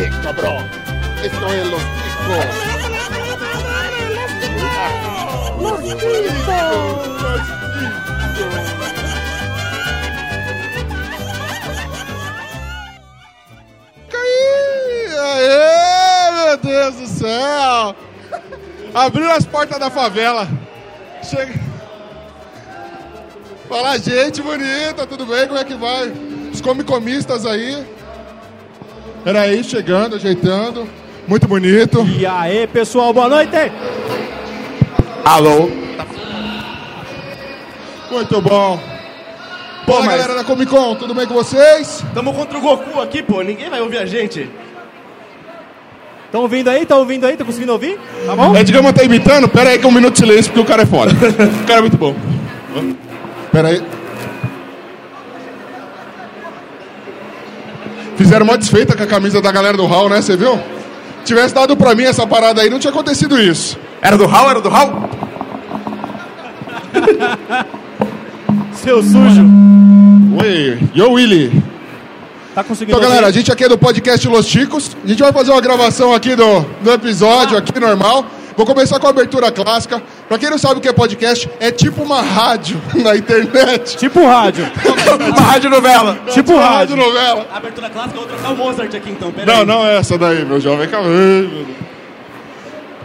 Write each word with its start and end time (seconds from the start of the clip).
Eh, 0.00 0.10
cabrón. 0.22 0.64
Esto 1.24 1.52
es 1.52 1.66
los 1.66 1.82
ticos. 1.82 2.46
Los 5.60 5.80
ticos. 5.80 7.08
Aê, 15.20 16.30
meu 16.30 16.56
Deus 16.58 16.94
do 16.94 17.06
céu! 17.08 17.96
Abriu 18.94 19.32
as 19.32 19.44
portas 19.44 19.80
da 19.80 19.90
favela. 19.90 20.48
Chega. 21.24 21.54
Fala, 23.68 23.98
gente 23.98 24.40
bonita, 24.42 25.08
tudo 25.08 25.26
bem? 25.26 25.48
Como 25.48 25.58
é 25.58 25.64
que 25.64 25.74
vai? 25.74 26.12
Os 26.52 26.60
comicomistas 26.60 27.44
aí. 27.44 27.97
Peraí, 29.24 29.62
chegando, 29.64 30.16
ajeitando. 30.16 30.88
Muito 31.26 31.46
bonito. 31.46 32.06
E 32.18 32.24
aí, 32.24 32.66
pessoal, 32.66 33.12
boa 33.12 33.28
noite! 33.28 33.70
Alô? 35.24 35.68
Muito 38.10 38.40
bom. 38.40 38.80
Pô, 39.84 39.92
Fala, 39.94 40.04
mas- 40.06 40.20
galera 40.20 40.34
da 40.34 40.44
Comic 40.44 40.70
Con, 40.70 40.94
tudo 40.94 41.14
bem 41.14 41.26
com 41.26 41.34
vocês? 41.34 42.04
Tamo 42.14 42.32
contra 42.32 42.58
o 42.58 42.60
Goku 42.60 43.00
aqui, 43.00 43.22
pô. 43.22 43.42
Ninguém 43.42 43.68
vai 43.68 43.80
ouvir 43.80 43.98
a 43.98 44.06
gente. 44.06 44.48
Estão 46.26 46.42
ouvindo 46.42 46.68
aí? 46.68 46.82
Estão 46.82 46.98
ouvindo 46.98 47.24
aí? 47.24 47.32
Estão 47.32 47.46
conseguindo 47.46 47.72
ouvir? 47.72 47.98
Tá 48.26 48.36
bom? 48.36 48.54
É, 48.54 48.62
digamos, 48.62 48.92
tá 48.92 49.02
imitando? 49.02 49.48
Pera 49.48 49.70
aí 49.70 49.78
que 49.78 49.84
é 49.84 49.88
um 49.88 49.92
minuto 49.92 50.12
de 50.14 50.18
silêncio, 50.20 50.52
porque 50.52 50.60
o 50.60 50.64
cara 50.64 50.82
é 50.82 50.86
foda. 50.86 51.12
o 51.12 51.66
cara 51.66 51.78
é 51.78 51.80
muito 51.80 51.96
bom. 51.96 52.14
Pera 53.52 53.68
aí. 53.68 53.82
Fizeram 58.18 58.44
uma 58.44 58.58
desfeita 58.58 58.94
com 58.96 59.02
a 59.02 59.06
camisa 59.06 59.40
da 59.40 59.50
galera 59.50 59.76
do 59.76 59.86
Hall, 59.86 60.08
né? 60.10 60.20
Você 60.20 60.36
viu? 60.36 60.58
Tivesse 61.24 61.54
dado 61.54 61.76
pra 61.76 61.94
mim 61.94 62.02
essa 62.02 62.26
parada 62.26 62.60
aí, 62.60 62.68
não 62.68 62.78
tinha 62.78 62.90
acontecido 62.90 63.40
isso. 63.40 63.78
Era 64.02 64.18
do 64.18 64.26
Hall? 64.26 64.50
Era 64.50 64.60
do 64.60 64.68
Hall? 64.68 65.08
Seu 68.74 69.02
sujo. 69.02 69.42
Oi, 70.40 70.78
yo 70.94 71.12
Willy. 71.12 71.62
Tá 72.54 72.64
conseguindo 72.64 72.98
Então, 72.98 73.08
galera, 73.08 73.26
a 73.26 73.28
ouvir? 73.28 73.38
gente 73.38 73.52
aqui 73.52 73.64
é 73.64 73.68
do 73.68 73.78
podcast 73.78 74.26
Los 74.26 74.46
Chicos. 74.46 74.96
A 75.04 75.06
gente 75.08 75.22
vai 75.22 75.32
fazer 75.32 75.50
uma 75.50 75.60
gravação 75.60 76.12
aqui 76.12 76.34
do, 76.34 76.60
do 76.82 76.90
episódio, 76.92 77.56
aqui 77.56 77.78
normal. 77.78 78.24
Vou 78.56 78.66
começar 78.66 78.98
com 78.98 79.06
a 79.06 79.10
abertura 79.10 79.52
clássica. 79.52 80.02
Pra 80.28 80.38
quem 80.38 80.50
não 80.50 80.58
sabe 80.58 80.74
o 80.78 80.80
que 80.80 80.88
é 80.88 80.92
podcast, 80.92 81.48
é 81.58 81.70
tipo 81.70 82.02
uma 82.02 82.20
rádio 82.20 82.78
na 82.94 83.16
internet. 83.16 83.96
Tipo 83.96 84.26
rádio. 84.26 84.66
Uma 85.28 85.40
rádio 85.40 85.70
novela. 85.70 86.18
tipo 86.30 86.52
Uma 86.52 86.66
rádio. 86.66 86.96
novela. 86.96 87.46
Abertura 87.54 87.88
clássica, 87.88 88.16
eu 88.16 88.20
vou 88.26 88.28
trocar 88.36 88.52
o 88.52 88.56
Mozart 88.56 88.94
aqui 88.94 89.10
então. 89.10 89.32
Pera 89.32 89.46
Não, 89.46 89.60
aí. 89.60 89.66
não 89.66 89.86
é 89.86 89.96
essa 89.96 90.18
daí, 90.18 90.44
meu 90.44 90.60
jovem. 90.60 90.86
Calma 90.88 91.08
aí. 91.08 91.66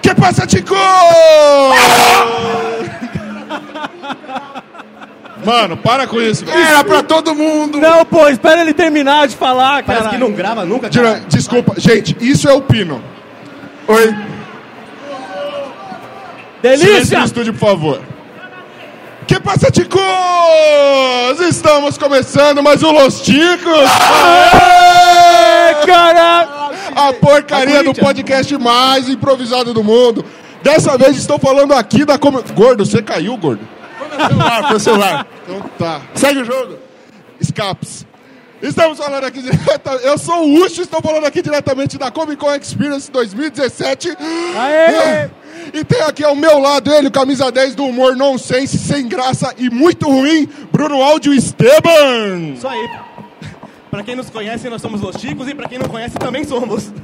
Que 0.02 0.14
passa, 0.14 0.46
Tico? 0.46 0.76
Mano, 5.46 5.76
para 5.78 6.08
com 6.08 6.22
isso. 6.22 6.46
velho. 6.46 6.58
Era 6.58 6.84
pra 6.84 7.04
todo 7.04 7.36
mundo. 7.36 7.80
Não, 7.80 8.06
pô, 8.06 8.28
espera 8.30 8.62
ele 8.62 8.74
terminar 8.74 9.28
de 9.28 9.36
falar, 9.36 9.84
cara. 9.84 10.00
Parece 10.00 10.10
que 10.10 10.18
não 10.18 10.32
grava 10.32 10.64
nunca, 10.66 10.90
cara. 10.90 11.22
Desculpa, 11.28 11.74
gente, 11.78 12.16
isso 12.22 12.48
é 12.50 12.54
o 12.54 12.62
Pino. 12.62 13.02
Oi. 13.88 14.16
Silêncio 16.64 16.88
Delícia! 16.88 17.20
no 17.20 17.26
estúdio, 17.26 17.54
por 17.54 17.60
favor. 17.60 18.02
Que 19.28 19.38
passa, 19.38 19.70
Ticos? 19.70 20.02
Estamos 21.42 21.98
começando 21.98 22.64
mais 22.64 22.82
um 22.82 22.92
Los 22.92 23.22
Ticos. 23.22 23.90
Cara! 25.86 26.72
A 26.96 27.12
porcaria 27.20 27.84
do 27.84 27.94
podcast 27.94 28.58
mais 28.58 29.10
improvisado 29.10 29.74
do 29.74 29.84
mundo. 29.84 30.24
Dessa 30.62 30.98
vez 30.98 31.18
estou 31.18 31.38
falando 31.38 31.74
aqui 31.74 32.06
da... 32.06 32.18
Com... 32.18 32.32
Gordo, 32.54 32.86
você 32.86 33.02
caiu, 33.02 33.36
gordo? 33.36 33.68
Foi 33.98 34.08
meu 34.08 34.28
celular, 34.30 34.68
foi 34.68 34.78
o 34.78 34.80
celular. 34.80 35.28
Então 35.44 35.70
tá. 35.78 36.02
Segue 36.16 36.40
o 36.44 36.46
jogo. 36.46 36.78
Escapes. 37.42 38.06
Estamos 38.62 38.98
falando 38.98 39.26
aqui 39.26 39.42
direta... 39.42 39.92
Eu 40.02 40.18
sou 40.18 40.46
o 40.46 40.64
Ucho, 40.64 40.82
estou 40.82 41.02
falando 41.02 41.26
aqui 41.26 41.42
diretamente 41.42 41.98
da 41.98 42.10
Comic 42.10 42.38
Con 42.38 42.56
Experience 42.56 43.12
2017. 43.12 44.16
Aê! 44.56 45.43
E 45.72 45.84
tem 45.84 46.02
aqui 46.02 46.24
ao 46.24 46.36
meu 46.36 46.60
lado 46.60 46.92
ele, 46.92 47.10
camisa 47.12 47.52
10 47.52 47.76
do 47.76 47.86
humor 47.86 48.16
nonsense, 48.16 48.78
sem 48.78 49.08
graça 49.08 49.54
e 49.58 49.70
muito 49.70 50.10
ruim, 50.10 50.50
Bruno 50.72 51.02
Áudio 51.02 51.34
Esteban. 51.34 52.54
Isso 52.56 52.68
aí. 52.68 52.90
Pra 53.92 54.04
quem 54.04 54.16
nos 54.16 54.30
conhece, 54.30 54.70
nós 54.70 54.82
somos 54.82 55.02
Los 55.02 55.18
Chicos 55.18 55.48
e 55.48 55.54
pra 55.54 55.68
quem 55.68 55.78
não 55.78 55.88
conhece, 55.88 56.16
também 56.18 56.44
somos. 56.44 56.92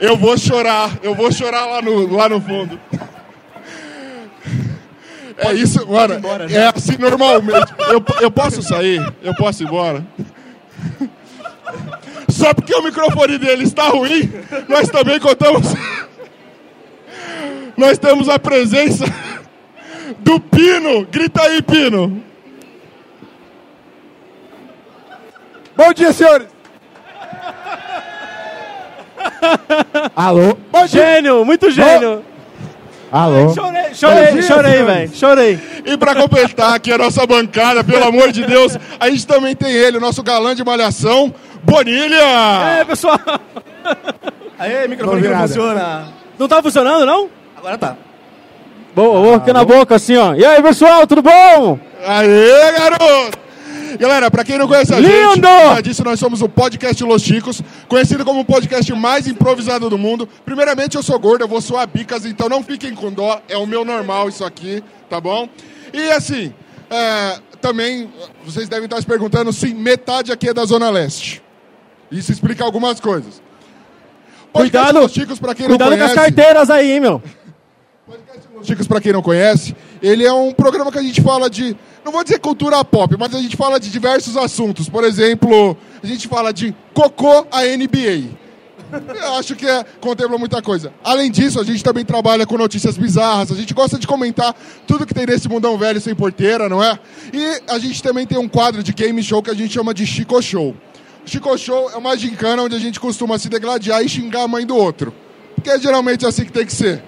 Eu 0.00 0.16
vou 0.16 0.36
chorar, 0.36 0.98
eu 1.02 1.14
vou 1.14 1.30
chorar 1.32 1.66
lá 1.66 1.80
no, 1.80 2.12
lá 2.12 2.28
no 2.28 2.40
fundo. 2.40 2.78
É 5.36 5.52
isso, 5.52 5.86
mano. 5.88 6.14
embora, 6.14 6.46
né? 6.46 6.54
é 6.54 6.72
assim 6.74 6.96
normalmente. 6.98 7.72
Eu, 7.88 8.04
eu 8.20 8.30
posso 8.30 8.62
sair? 8.62 9.00
Eu 9.22 9.34
posso 9.34 9.62
ir 9.62 9.66
embora? 9.66 10.04
Só 12.34 12.52
porque 12.52 12.74
o 12.74 12.82
microfone 12.82 13.38
dele 13.38 13.62
está 13.62 13.84
ruim, 13.90 14.28
nós 14.68 14.88
também 14.88 15.20
contamos. 15.20 15.68
Nós 17.76 17.96
temos 17.96 18.28
a 18.28 18.40
presença 18.40 19.04
do 20.18 20.40
Pino. 20.40 21.06
Grita 21.06 21.42
aí, 21.42 21.62
Pino. 21.62 22.20
Bom 25.76 25.92
dia, 25.92 26.12
senhores. 26.12 26.48
Alô? 30.16 30.56
Bom 30.72 30.86
dia. 30.86 31.14
Gênio, 31.14 31.44
muito 31.44 31.70
gênio. 31.70 32.24
Alô? 33.12 33.54
Chorei, 33.54 33.94
chorei, 33.94 34.42
chorei, 34.42 34.82
velho. 34.82 35.14
Chorei. 35.14 35.60
E 35.84 35.96
pra 35.96 36.14
completar 36.14 36.74
aqui 36.74 36.92
a 36.92 36.98
nossa 36.98 37.26
bancada, 37.26 37.84
pelo 37.84 38.04
amor 38.04 38.32
de 38.32 38.44
Deus, 38.44 38.76
a 38.98 39.08
gente 39.08 39.26
também 39.26 39.54
tem 39.54 39.72
ele, 39.72 39.98
o 39.98 40.00
nosso 40.00 40.22
galã 40.22 40.54
de 40.54 40.64
malhação, 40.64 41.32
Bonilha! 41.64 42.80
É, 42.80 42.84
pessoal. 42.84 43.18
Aê, 44.58 44.86
microfone 44.86 45.20
Não 45.20 45.28
que 45.28 45.34
não 45.34 45.48
funciona. 45.48 46.04
Não 46.38 46.48
tá 46.48 46.62
funcionando, 46.62 47.06
não? 47.06 47.28
Agora 47.56 47.78
tá. 47.78 47.96
Boa, 48.94 49.20
boa, 49.20 49.36
aqui 49.36 49.52
na 49.52 49.64
boca, 49.64 49.94
assim, 49.94 50.16
ó. 50.16 50.34
E 50.34 50.44
aí, 50.44 50.62
pessoal, 50.62 51.06
tudo 51.06 51.22
bom? 51.22 51.78
Aê, 52.06 52.72
garoto! 52.72 53.43
Galera, 53.98 54.30
pra 54.30 54.44
quem 54.44 54.58
não 54.58 54.66
conhece 54.66 54.92
a 54.92 55.00
gente, 55.00 55.34
Lindo! 55.36 55.46
já 55.46 55.80
disse, 55.80 56.04
nós 56.04 56.18
somos 56.18 56.42
o 56.42 56.48
Podcast 56.48 57.02
Los 57.04 57.22
Chicos, 57.22 57.62
conhecido 57.88 58.24
como 58.24 58.40
o 58.40 58.44
podcast 58.44 58.92
mais 58.92 59.26
improvisado 59.28 59.88
do 59.88 59.96
mundo. 59.96 60.28
Primeiramente, 60.44 60.96
eu 60.96 61.02
sou 61.02 61.18
gordo, 61.18 61.42
eu 61.42 61.48
vou 61.48 61.60
suar 61.60 61.86
bicas, 61.86 62.24
então 62.24 62.48
não 62.48 62.62
fiquem 62.62 62.94
com 62.94 63.12
dó, 63.12 63.40
é 63.48 63.56
o 63.56 63.66
meu 63.66 63.84
normal 63.84 64.28
isso 64.28 64.44
aqui, 64.44 64.82
tá 65.08 65.20
bom? 65.20 65.48
E 65.92 66.10
assim, 66.10 66.52
é, 66.90 67.38
também, 67.60 68.12
vocês 68.44 68.68
devem 68.68 68.86
estar 68.86 69.00
se 69.00 69.06
perguntando 69.06 69.52
se 69.52 69.72
metade 69.72 70.32
aqui 70.32 70.48
é 70.48 70.54
da 70.54 70.64
Zona 70.64 70.90
Leste. 70.90 71.42
Isso 72.10 72.32
explica 72.32 72.64
algumas 72.64 73.00
coisas. 73.00 73.42
Podcast 74.52 74.52
Cuidado, 74.52 75.00
Los 75.00 75.12
Chicos, 75.12 75.38
pra 75.38 75.54
quem 75.54 75.66
Cuidado 75.66 75.90
não 75.90 75.98
com 75.98 76.04
as 76.04 76.12
conhece... 76.12 76.34
carteiras 76.34 76.70
aí, 76.70 76.92
hein, 76.92 77.00
meu. 77.00 77.22
Chicos, 78.62 78.86
pra 78.86 79.00
quem 79.00 79.12
não 79.12 79.22
conhece, 79.22 79.74
ele 80.04 80.22
é 80.22 80.32
um 80.32 80.52
programa 80.52 80.92
que 80.92 80.98
a 80.98 81.02
gente 81.02 81.22
fala 81.22 81.48
de, 81.48 81.74
não 82.04 82.12
vou 82.12 82.22
dizer 82.22 82.38
cultura 82.38 82.84
pop, 82.84 83.16
mas 83.18 83.34
a 83.34 83.38
gente 83.40 83.56
fala 83.56 83.80
de 83.80 83.88
diversos 83.88 84.36
assuntos. 84.36 84.86
Por 84.86 85.02
exemplo, 85.02 85.74
a 86.02 86.06
gente 86.06 86.28
fala 86.28 86.52
de 86.52 86.74
cocô 86.92 87.46
a 87.50 87.62
NBA. 87.62 88.44
Eu 88.92 89.34
acho 89.38 89.56
que 89.56 89.66
é, 89.66 89.82
contempla 90.02 90.36
muita 90.36 90.60
coisa. 90.60 90.92
Além 91.02 91.30
disso, 91.30 91.58
a 91.58 91.64
gente 91.64 91.82
também 91.82 92.04
trabalha 92.04 92.46
com 92.46 92.58
notícias 92.58 92.98
bizarras, 92.98 93.50
a 93.50 93.54
gente 93.54 93.72
gosta 93.72 93.98
de 93.98 94.06
comentar 94.06 94.54
tudo 94.86 95.06
que 95.06 95.14
tem 95.14 95.24
nesse 95.24 95.48
mundão 95.48 95.78
velho 95.78 95.98
sem 96.02 96.14
porteira, 96.14 96.68
não 96.68 96.84
é? 96.84 96.98
E 97.32 97.62
a 97.66 97.78
gente 97.78 98.02
também 98.02 98.26
tem 98.26 98.36
um 98.36 98.46
quadro 98.46 98.82
de 98.82 98.92
game 98.92 99.22
show 99.22 99.42
que 99.42 99.50
a 99.50 99.54
gente 99.54 99.72
chama 99.72 99.94
de 99.94 100.06
Chico 100.06 100.40
Show. 100.42 100.76
Chico 101.24 101.56
Show 101.56 101.90
é 101.92 101.96
uma 101.96 102.14
gincana 102.14 102.62
onde 102.62 102.76
a 102.76 102.78
gente 102.78 103.00
costuma 103.00 103.38
se 103.38 103.48
degladiar 103.48 104.04
e 104.04 104.08
xingar 104.08 104.42
a 104.42 104.48
mãe 104.48 104.66
do 104.66 104.76
outro. 104.76 105.14
Porque 105.54 105.70
é 105.70 105.78
geralmente 105.78 106.26
assim 106.26 106.44
que 106.44 106.52
tem 106.52 106.66
que 106.66 106.72
ser. 106.74 107.02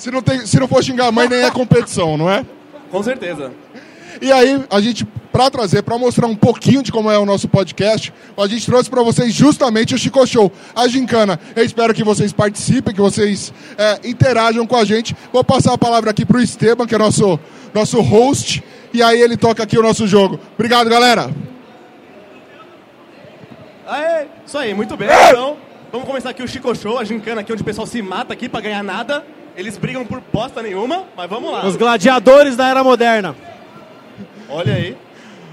Se 0.00 0.10
não, 0.10 0.22
tem, 0.22 0.46
se 0.46 0.58
não 0.58 0.66
for 0.66 0.82
xingar 0.82 1.08
a 1.08 1.12
mãe, 1.12 1.28
nem 1.28 1.42
é 1.42 1.50
competição, 1.50 2.16
não 2.16 2.30
é? 2.30 2.42
Com 2.90 3.02
certeza. 3.02 3.52
E 4.18 4.32
aí, 4.32 4.64
a 4.70 4.80
gente, 4.80 5.04
pra 5.30 5.50
trazer, 5.50 5.82
pra 5.82 5.98
mostrar 5.98 6.26
um 6.26 6.34
pouquinho 6.34 6.82
de 6.82 6.90
como 6.90 7.10
é 7.10 7.18
o 7.18 7.26
nosso 7.26 7.46
podcast, 7.46 8.10
a 8.34 8.46
gente 8.46 8.64
trouxe 8.64 8.88
pra 8.88 9.02
vocês 9.02 9.34
justamente 9.34 9.94
o 9.94 9.98
Chico 9.98 10.26
Show, 10.26 10.50
a 10.74 10.88
gincana. 10.88 11.38
Eu 11.54 11.62
espero 11.62 11.92
que 11.92 12.02
vocês 12.02 12.32
participem, 12.32 12.94
que 12.94 13.00
vocês 13.00 13.52
é, 13.76 14.08
interajam 14.08 14.66
com 14.66 14.74
a 14.74 14.86
gente. 14.86 15.14
Vou 15.30 15.44
passar 15.44 15.74
a 15.74 15.78
palavra 15.78 16.12
aqui 16.12 16.24
pro 16.24 16.40
Esteban, 16.40 16.86
que 16.86 16.94
é 16.94 16.98
nosso, 16.98 17.38
nosso 17.74 18.00
host, 18.00 18.64
e 18.94 19.02
aí 19.02 19.20
ele 19.20 19.36
toca 19.36 19.62
aqui 19.62 19.78
o 19.78 19.82
nosso 19.82 20.06
jogo. 20.06 20.40
Obrigado, 20.54 20.88
galera! 20.88 21.30
Aê, 23.86 24.28
isso 24.46 24.56
aí, 24.56 24.72
muito 24.72 24.96
bem. 24.96 25.10
Então, 25.28 25.58
vamos 25.92 26.06
começar 26.06 26.30
aqui 26.30 26.42
o 26.42 26.48
Chico 26.48 26.74
Show, 26.74 26.98
a 26.98 27.04
gincana 27.04 27.42
aqui 27.42 27.52
onde 27.52 27.60
o 27.60 27.66
pessoal 27.66 27.86
se 27.86 28.00
mata 28.00 28.32
aqui 28.32 28.48
pra 28.48 28.62
ganhar 28.62 28.82
nada. 28.82 29.22
Eles 29.56 29.76
brigam 29.76 30.04
por 30.04 30.20
bosta 30.32 30.62
nenhuma, 30.62 31.04
mas 31.16 31.28
vamos 31.28 31.50
lá. 31.52 31.66
Os 31.66 31.76
gladiadores 31.76 32.56
da 32.56 32.68
era 32.68 32.82
moderna. 32.84 33.34
Olha 34.48 34.74
aí. 34.74 34.96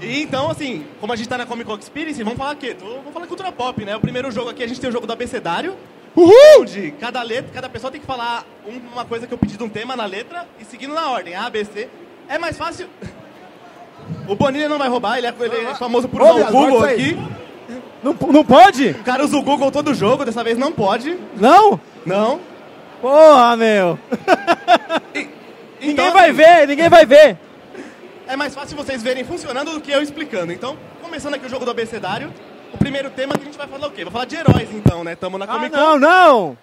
E 0.00 0.22
então, 0.22 0.50
assim, 0.50 0.84
como 1.00 1.12
a 1.12 1.16
gente 1.16 1.28
tá 1.28 1.36
na 1.36 1.44
Comic 1.46 1.68
Con 1.68 1.76
Experience, 1.78 2.22
vamos 2.22 2.38
falar 2.38 2.52
o 2.54 2.56
quê? 2.56 2.76
Vamos 2.80 3.12
falar 3.12 3.26
cultura 3.26 3.50
pop, 3.52 3.84
né? 3.84 3.96
O 3.96 4.00
primeiro 4.00 4.30
jogo 4.30 4.48
aqui, 4.50 4.62
a 4.62 4.66
gente 4.66 4.80
tem 4.80 4.88
o 4.88 4.92
jogo 4.92 5.06
do 5.06 5.12
abecedário, 5.12 5.74
Uhul! 6.16 6.32
onde 6.60 6.92
cada 7.00 7.20
letra, 7.22 7.50
cada 7.52 7.68
pessoa 7.68 7.90
tem 7.90 8.00
que 8.00 8.06
falar 8.06 8.44
um- 8.66 8.92
uma 8.92 9.04
coisa 9.04 9.26
que 9.26 9.34
eu 9.34 9.38
pedi 9.38 9.56
de 9.56 9.62
um 9.64 9.68
tema 9.68 9.96
na 9.96 10.04
letra 10.06 10.46
e 10.60 10.64
seguindo 10.64 10.94
na 10.94 11.10
ordem, 11.10 11.34
A, 11.34 11.50
B, 11.50 11.64
C. 11.64 11.88
É 12.28 12.38
mais 12.38 12.56
fácil... 12.56 12.86
O 14.26 14.34
Bonilha 14.34 14.68
não 14.68 14.78
vai 14.78 14.88
roubar, 14.88 15.18
ele 15.18 15.26
é, 15.26 15.34
ele 15.40 15.66
é 15.66 15.74
famoso 15.74 16.08
por 16.08 16.22
usar 16.22 16.48
o 16.48 16.52
Google 16.52 16.84
aqui. 16.84 17.18
Não, 18.02 18.14
não 18.32 18.44
pode? 18.44 18.90
O 18.90 19.02
cara 19.02 19.24
usa 19.24 19.36
o 19.36 19.42
Google 19.42 19.70
todo 19.70 19.92
jogo, 19.92 20.24
dessa 20.24 20.42
vez 20.44 20.56
não 20.56 20.70
pode. 20.72 21.18
Não? 21.36 21.78
Não. 22.06 22.40
Porra, 23.00 23.56
meu. 23.56 23.98
Então, 25.80 26.06
Ninguém 26.06 26.10
vai 26.12 26.32
ver, 26.32 26.66
ninguém 26.66 26.88
vai 26.88 27.06
ver. 27.06 27.38
É 28.26 28.34
mais 28.34 28.52
fácil 28.52 28.76
vocês 28.76 29.00
verem 29.00 29.22
funcionando 29.22 29.70
do 29.72 29.80
que 29.80 29.92
eu 29.92 30.02
explicando. 30.02 30.52
Então, 30.52 30.76
começando 31.00 31.34
aqui 31.34 31.46
o 31.46 31.48
jogo 31.48 31.64
do 31.64 31.70
abecedário, 31.70 32.34
o 32.74 32.76
primeiro 32.76 33.08
tema 33.10 33.34
que 33.34 33.42
a 33.42 33.44
gente 33.44 33.56
vai 33.56 33.68
falar 33.68 33.86
o 33.86 33.90
quê? 33.92 34.02
Vou 34.02 34.10
falar 34.12 34.24
de 34.24 34.34
heróis 34.34 34.68
então, 34.74 35.04
né? 35.04 35.14
Tamo 35.14 35.38
na 35.38 35.44
Ah, 35.44 35.48
Comic 35.48 35.70
Con. 35.70 35.76
não, 35.76 35.98
não. 36.00 36.58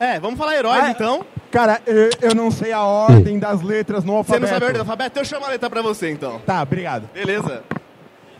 É, 0.00 0.18
vamos 0.18 0.38
falar 0.38 0.56
heróis 0.56 0.82
Ah, 0.84 0.88
é. 0.88 0.90
então. 0.92 1.26
Cara, 1.50 1.82
eu, 1.86 2.08
eu 2.22 2.34
não 2.34 2.50
sei 2.50 2.72
a 2.72 2.82
ordem 2.82 3.38
das 3.38 3.60
letras 3.60 4.04
no 4.04 4.12
Você 4.12 4.16
alfabeto. 4.16 4.40
não 4.40 4.48
sabe 4.48 4.64
a 4.64 4.66
ordem 4.68 4.82
do 4.82 4.90
alfabeto? 4.90 5.18
Eu 5.18 5.24
chamo 5.26 5.44
a 5.44 5.48
letra 5.50 5.68
pra 5.68 5.82
você 5.82 6.10
então. 6.10 6.38
Tá, 6.46 6.62
obrigado. 6.62 7.10
Beleza. 7.12 7.62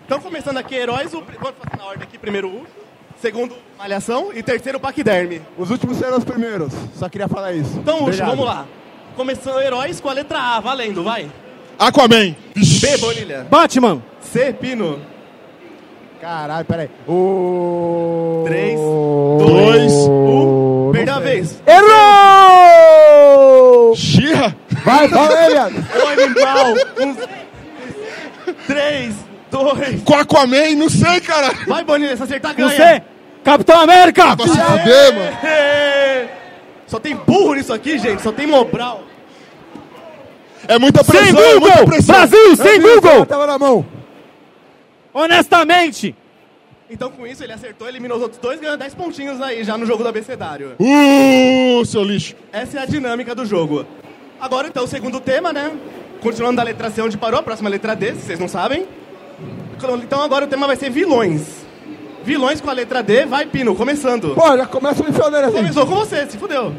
Então, 0.07 0.19
começando 0.19 0.57
aqui, 0.57 0.75
heróis, 0.75 1.13
o, 1.13 1.21
vamos 1.21 1.55
fazer 1.63 1.77
na 1.77 1.85
ordem 1.85 2.05
aqui, 2.05 2.19
primeiro 2.19 2.49
o 2.49 2.67
segundo, 3.25 3.57
malhação 3.79 4.31
e 4.35 4.43
terceiro, 4.43 4.79
paquiderme. 4.79 5.41
Os 5.57 5.71
últimos 5.71 5.97
serão 5.97 6.19
os 6.19 6.25
primeiros. 6.25 6.71
Só 6.95 7.09
queria 7.09 7.27
falar 7.27 7.55
isso. 7.55 7.79
Então, 7.79 8.03
Obrigado. 8.03 8.29
vamos 8.29 8.45
lá. 8.45 8.67
Começando 9.17 9.63
heróis 9.63 9.99
com 9.99 10.11
a 10.11 10.13
letra 10.13 10.39
A, 10.39 10.61
valendo, 10.61 11.03
vai. 11.03 11.31
Aquaman. 11.79 12.37
B, 12.55 12.99
Bonilha. 13.01 13.47
Batman. 13.49 14.03
C, 14.21 14.53
Pino. 14.53 15.01
Caralho, 16.21 16.67
peraí. 16.67 16.91
O... 17.09 18.43
Três, 18.47 18.79
dois, 18.79 19.93
Um, 19.93 20.85
não 20.87 20.93
perdeu 20.93 21.15
a 21.15 21.21
vez. 21.21 21.63
Errou! 22.65 23.97
Xirra. 23.97 24.55
Vai, 24.85 25.09
fala 25.09 25.35
aí, 25.39 25.51
viado. 25.51 25.75
O 25.77 26.09
animal. 26.09 26.75
Um... 27.01 27.17
Três, 28.67 29.15
dois. 29.51 30.03
Com 30.03 30.15
Aquaman, 30.15 30.75
não 30.77 30.91
sei, 30.91 31.21
cara. 31.23 31.51
Vai, 31.67 31.83
Bonilha, 31.85 32.15
se 32.19 32.23
acertar, 32.23 32.55
Não 32.59 32.69
ganha. 32.69 32.77
sei. 32.91 33.14
Capitão 33.45 33.81
América. 33.81 34.37
Pra 34.37 34.47
se 34.47 34.59
fuder, 34.59 35.15
mano. 35.15 35.39
Só 36.87 36.99
tem 36.99 37.15
burro 37.15 37.55
nisso 37.55 37.73
aqui, 37.73 37.99
gente. 37.99 38.23
Só 38.23 38.33
tem 38.33 38.47
Mobral. 38.47 39.03
É 40.67 40.79
muita 40.79 41.05
pressão, 41.05 41.23
Sem 41.23 41.29
é 41.51 41.55
muita 41.55 41.71
Google. 41.71 41.87
pressão. 41.87 42.15
Brasil, 42.15 42.57
sem 42.57 42.81
Google. 42.81 43.27
Tava 43.27 43.47
na 43.47 43.59
mão. 43.59 43.85
Honestamente. 45.13 46.15
Então, 46.89 47.11
com 47.11 47.27
isso, 47.27 47.43
ele 47.43 47.53
acertou, 47.53 47.89
eliminou 47.89 48.17
os 48.17 48.23
outros 48.23 48.41
dois, 48.41 48.61
ganhou 48.61 48.77
10 48.77 48.95
pontinhos 48.95 49.41
aí 49.43 49.65
já 49.65 49.77
no 49.77 49.87
jogo 49.87 50.03
do 50.03 50.09
abecedário. 50.09 50.77
Uh, 50.79 51.85
seu 51.85 52.03
lixo. 52.03 52.35
Essa 52.53 52.79
é 52.79 52.83
a 52.83 52.87
dinâmica 52.87 53.35
do 53.35 53.45
jogo. 53.45 53.87
Agora, 54.41 54.69
então, 54.69 54.85
o 54.85 54.89
segundo 54.89 55.21
tema, 55.21 55.53
né? 55.53 55.73
Continuando 56.21 56.57
da 56.57 56.63
letra 56.63 56.91
C 56.91 57.03
onde 57.03 57.17
parou, 57.17 57.41
a 57.41 57.43
próxima 57.43 57.69
letra 57.69 57.95
D, 57.97 58.15
se 58.15 58.21
vocês 58.23 58.39
não 58.39 58.49
sabem. 58.49 58.87
Então, 60.03 60.23
agora 60.23 60.45
o 60.45 60.49
tema 60.49 60.67
vai 60.67 60.77
ser 60.77 60.91
vilões. 60.91 61.64
Vilões 62.25 62.61
com 62.61 62.71
a 62.71 62.73
letra 62.73 63.03
D, 63.03 63.27
vai, 63.27 63.45
Pino, 63.47 63.75
começando. 63.75 64.35
Pô, 64.35 64.57
já 64.57 64.67
começa 64.67 65.03
me 65.03 65.13
fodendo 65.13 65.47
assim. 65.47 65.57
Começou 65.57 65.87
com 65.87 65.95
você, 65.95 66.27
se 66.27 66.39
fudeu. 66.39 66.73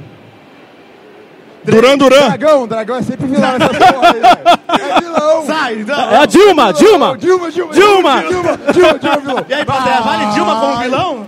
Duran 1.64 1.98
Duran. 1.98 2.28
Dragão, 2.28 2.68
dragão 2.68 2.96
é 2.98 3.02
sempre 3.02 3.26
vilão 3.28 3.58
nessa 3.58 3.74
porra 3.74 4.14
aí, 4.14 4.20
velho. 4.20 4.38
É 4.68 5.00
vilão. 5.02 5.46
Sai! 5.46 5.76
não. 5.88 6.12
É 6.12 6.18
a 6.18 6.26
Dilma, 6.26 6.74
Dilma. 6.74 7.18
Dilma, 7.18 7.52
Dilma. 7.52 7.74
Dilma. 7.74 8.24
Dilma, 8.24 8.58
Dilma, 8.72 9.00
Dilma, 9.00 9.18
vilão. 9.18 9.46
E 9.48 9.54
aí, 9.54 9.66
plateia, 9.66 10.02
vale 10.02 10.26
Dilma 10.34 10.60
como 10.60 10.78
vilão? 10.78 11.28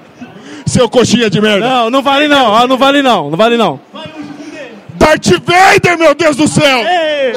Seu 0.65 0.89
coxinha 0.89 1.29
de 1.29 1.41
merda. 1.41 1.67
Não, 1.67 1.89
não 1.89 2.01
vale 2.01 2.27
não. 2.27 2.51
Ó, 2.51 2.67
não 2.67 2.77
vale 2.77 3.01
não. 3.01 3.29
Não 3.29 3.37
vale 3.37 3.57
não. 3.57 3.79
Vai, 3.91 4.03
Ucho, 4.03 4.33
com 4.33 4.49
D. 4.49 4.57
Darth 4.95 5.43
Vader, 5.43 5.97
meu 5.97 6.13
Deus 6.13 6.35
do 6.35 6.47
céu. 6.47 6.79
Ei! 6.79 7.33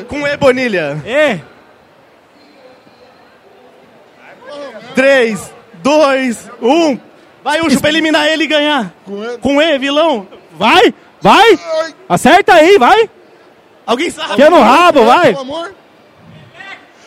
HE. 0.00 0.04
Com 0.04 0.26
E, 0.26 0.36
Bonilha. 0.36 1.02
E. 1.06 1.38
3, 4.94 5.53
2, 5.84 6.50
1. 6.62 6.98
Vai, 7.44 7.60
Ucho, 7.60 7.78
pra 7.78 7.90
eliminar 7.90 8.26
ele 8.26 8.44
e 8.44 8.46
ganhar. 8.46 8.90
Com 9.04 9.22
E. 9.22 9.38
Com 9.38 9.62
E, 9.62 9.78
vilão. 9.78 10.26
Vai, 10.52 10.94
vai. 11.20 11.58
Ai, 11.82 11.94
Acerta 12.08 12.54
aí, 12.54 12.78
vai. 12.78 13.10
Alguém 13.86 14.10
sabe? 14.10 14.34
Que 14.34 14.42
é 14.42 14.48
no 14.48 14.60
rabo, 14.62 15.04
vai. 15.04 15.34
Pelo 15.34 15.40
amor. 15.42 15.74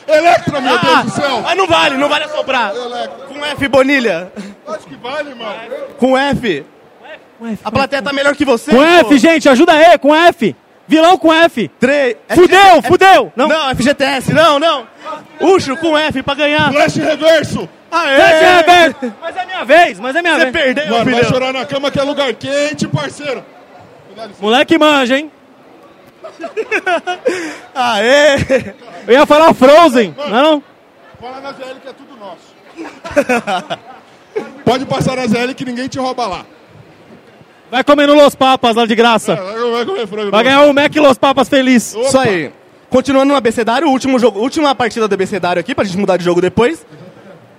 Electra, 0.08 0.62
meu 0.62 0.78
Deus 0.78 1.04
do 1.06 1.10
céu. 1.10 1.42
Mas 1.42 1.58
não 1.58 1.68
vale, 1.68 1.98
não 1.98 2.08
vale 2.08 2.26
assoprar. 2.26 2.74
Electra. 2.74 3.26
Com 3.26 3.44
F, 3.44 3.68
Bonilha. 3.68 4.32
Acho 4.68 4.86
que 4.86 4.96
vale, 4.96 5.34
mano. 5.34 5.60
Com 5.98 6.16
F. 6.16 6.66
A 7.64 7.72
plateia 7.72 8.02
tá 8.04 8.14
melhor 8.14 8.36
que 8.36 8.46
você. 8.46 8.70
Com 8.70 8.78
pô. 8.78 8.84
F, 8.84 9.18
gente, 9.18 9.50
ajuda 9.50 9.74
aí, 9.74 9.98
com 9.98 10.16
F. 10.16 10.56
Vilão 10.88 11.18
com 11.18 11.34
F. 11.34 11.68
3. 11.80 12.16
Fudeu, 12.30 12.82
fudeu. 12.84 13.34
Não. 13.36 13.48
Não, 13.48 13.76
FGTS, 13.76 14.32
não, 14.34 14.60
não. 14.60 14.88
Ucho 15.42 15.76
com 15.78 15.98
F 15.98 16.22
pra 16.22 16.36
ganhar. 16.36 16.72
Flash 16.72 16.96
reverso. 16.96 17.68
Aê! 17.92 18.60
Aberto. 18.60 19.14
Mas 19.22 19.38
é 19.38 19.46
minha 19.46 19.64
vez, 19.64 20.00
mas 20.00 20.16
é 20.16 20.22
minha 20.22 20.36
Você 20.36 20.52
vez. 20.52 20.66
perdeu, 20.66 20.90
Mano, 20.90 21.12
vai 21.12 21.24
chorar 21.26 21.54
na 21.54 21.66
cama 21.66 21.90
que 21.90 22.00
é 22.00 22.04
lugar 22.04 22.34
quente, 22.34 22.88
parceiro. 22.88 23.44
Moleque 24.40 24.78
manja, 24.78 25.18
hein? 25.18 25.32
Aê! 27.74 28.36
Eu 29.08 29.14
ia 29.14 29.26
falar 29.26 29.54
Frozen, 29.54 30.16
não? 30.30 30.62
Fala 31.20 31.42
na 31.42 31.52
ZL 31.54 31.80
que 31.82 31.88
é 31.88 31.94
tudo 31.94 32.16
nosso. 32.18 32.58
Pode 34.66 34.86
passar 34.86 35.16
na 35.16 35.28
ZL 35.28 35.54
que 35.56 35.66
ninguém 35.66 35.88
te 35.88 35.98
rouba 35.98 36.28
lá. 36.28 36.46
Vai 37.72 37.84
comendo 37.84 38.14
Los 38.14 38.36
Papas 38.36 38.76
lá 38.76 38.86
de 38.86 38.96
graça. 38.96 39.36
Vai, 39.36 39.72
vai 39.72 39.86
comer 39.86 40.08
frango. 40.08 40.32
Vai 40.32 40.44
ganhar 40.44 40.62
o 40.64 40.74
Mac 40.74 40.96
Los 40.96 41.18
Papas 41.18 41.50
feliz. 41.50 41.96
Opa. 41.96 42.08
Isso 42.08 42.20
aí. 42.20 42.52
Continuando 42.90 43.32
no 43.34 43.36
abecedário, 43.36 43.90
último 43.90 44.18
jogo, 44.18 44.40
última 44.40 44.74
partida 44.74 45.08
do 45.08 45.14
abecedário 45.14 45.60
aqui, 45.60 45.76
pra 45.76 45.84
gente 45.84 45.98
mudar 45.98 46.16
de 46.18 46.24
jogo 46.24 46.40
depois. 46.40 46.86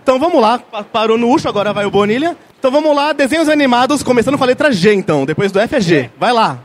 Então 0.08 0.18
vamos 0.18 0.40
lá, 0.40 0.58
Pa- 0.58 0.82
parou 0.82 1.18
no 1.18 1.30
Ucho, 1.30 1.50
agora 1.50 1.70
vai 1.74 1.84
o 1.84 1.90
Bonilha. 1.90 2.34
Então 2.58 2.70
vamos 2.70 2.96
lá, 2.96 3.12
desenhos 3.12 3.46
animados, 3.46 4.02
começando 4.02 4.38
com 4.38 4.42
a 4.44 4.46
letra 4.46 4.72
G 4.72 4.94
então, 4.94 5.26
depois 5.26 5.52
do 5.52 5.60
F 5.60 5.76
é 5.76 5.80
G. 5.82 6.10
Vai 6.18 6.32
lá. 6.32 6.60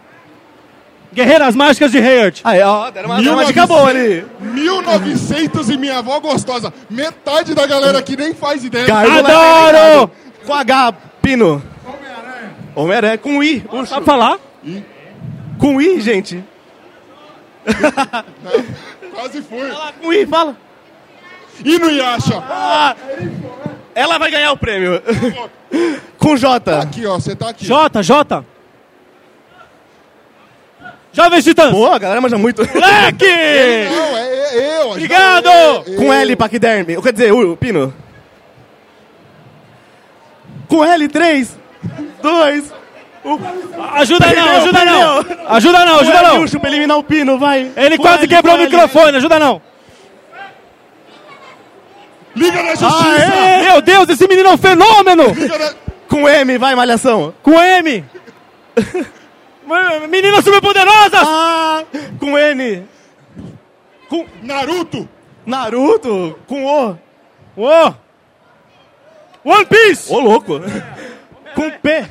Guerreiras 1.14 1.54
Mágicas 1.54 1.92
de 1.92 1.98
Hayard. 1.98 2.40
Aí, 2.42 2.62
ó, 2.62 2.90
deram 2.90 3.10
uma, 3.10 3.18
deram 3.22 3.34
uma 3.34 3.44
dica 3.44 3.68
boa 3.68 3.90
ali. 3.90 4.26
1900 4.40 5.70
e 5.72 5.78
minha 5.78 5.98
avó 5.98 6.22
gostosa. 6.22 6.74
Metade 6.90 7.54
da 7.54 7.68
galera 7.68 8.00
aqui 8.00 8.16
nem 8.16 8.34
faz 8.34 8.64
ideia. 8.64 8.86
Gárgula 8.88 9.20
Adoro! 9.20 10.12
Com 10.46 10.54
H, 10.54 10.94
Pino. 11.22 11.62
Homem-Aranha. 12.76 13.18
Com 13.18 13.44
I, 13.44 13.62
Ucho. 13.74 13.88
Sabe 13.88 14.06
falar? 14.06 14.40
Com 15.60 15.82
I, 15.82 16.00
gente. 16.00 16.42
Quase 19.14 19.42
fui. 19.42 19.70
Fala 19.70 19.94
com 20.02 20.14
I, 20.14 20.26
fala. 20.26 20.56
E 21.64 21.78
no 21.78 21.90
Yasha? 21.90 22.44
Ah, 22.50 22.96
ela 23.94 24.18
vai 24.18 24.32
ganhar 24.32 24.52
o 24.52 24.58
prêmio. 24.58 25.02
com 26.18 26.38
J. 26.38 26.80
Aqui, 26.80 27.06
ó. 27.06 27.16
Você 27.16 27.36
tá 27.36 27.50
aqui. 27.50 27.66
Jota, 27.66 28.02
Jota. 28.02 28.46
Jovens 31.12 31.44
Titãs. 31.44 31.72
Pô, 31.72 31.86
a 31.86 32.00
galera 32.00 32.20
manja 32.20 32.38
muito. 32.38 32.68
Moleque! 32.68 33.26
Não, 33.26 34.18
é, 34.18 34.56
é 34.56 34.82
eu. 34.82 34.90
Obrigado! 34.92 35.48
É, 35.48 35.84
é, 35.88 35.96
Com 35.96 36.12
L, 36.12 36.36
Paquiderme. 36.36 37.00
Quer 37.02 37.14
dizer, 37.14 37.32
o 37.32 37.56
Pino. 37.56 37.94
Com 40.68 40.84
L, 40.84 41.08
3, 41.08 41.60
2, 42.22 42.74
Ajuda 43.94 44.34
não, 44.34 44.50
ajuda 44.58 44.86
não. 44.86 45.20
Ajuda 45.48 45.86
não, 45.86 46.00
ajuda 46.00 46.22
não. 46.24 46.60
Pra 46.60 46.70
eliminar 46.70 46.98
o 46.98 47.04
Pino, 47.04 47.38
vai. 47.38 47.72
Ele 47.76 47.96
Com 47.96 48.04
quase 48.04 48.24
L, 48.24 48.28
quebrou 48.28 48.56
o 48.56 48.60
microfone, 48.60 49.18
ajuda 49.18 49.40
não. 49.40 49.62
Liga 52.36 52.64
na 52.64 52.76
justiça. 52.76 53.34
Aê! 53.36 53.64
Meu 53.64 53.82
Deus, 53.82 54.10
esse 54.10 54.28
menino 54.28 54.50
é 54.50 54.54
um 54.54 54.58
fenômeno! 54.58 55.24
Na... 55.28 55.74
Com 56.08 56.28
M, 56.28 56.58
vai, 56.58 56.76
Malhação. 56.76 57.34
Com 57.44 57.60
M. 57.60 58.04
Meninas 60.10 60.44
superpoderosas! 60.44 61.22
Ah, 61.24 61.84
com 62.20 62.38
N. 62.38 62.88
Com 64.10 64.26
Naruto. 64.42 65.08
Naruto. 65.46 66.40
Com 66.48 66.66
O. 66.66 66.98
Ô! 67.56 67.94
One 69.44 69.66
Piece! 69.66 70.12
Ô, 70.12 70.20
louco. 70.20 70.60
Com 71.56 71.70
P. 71.70 72.06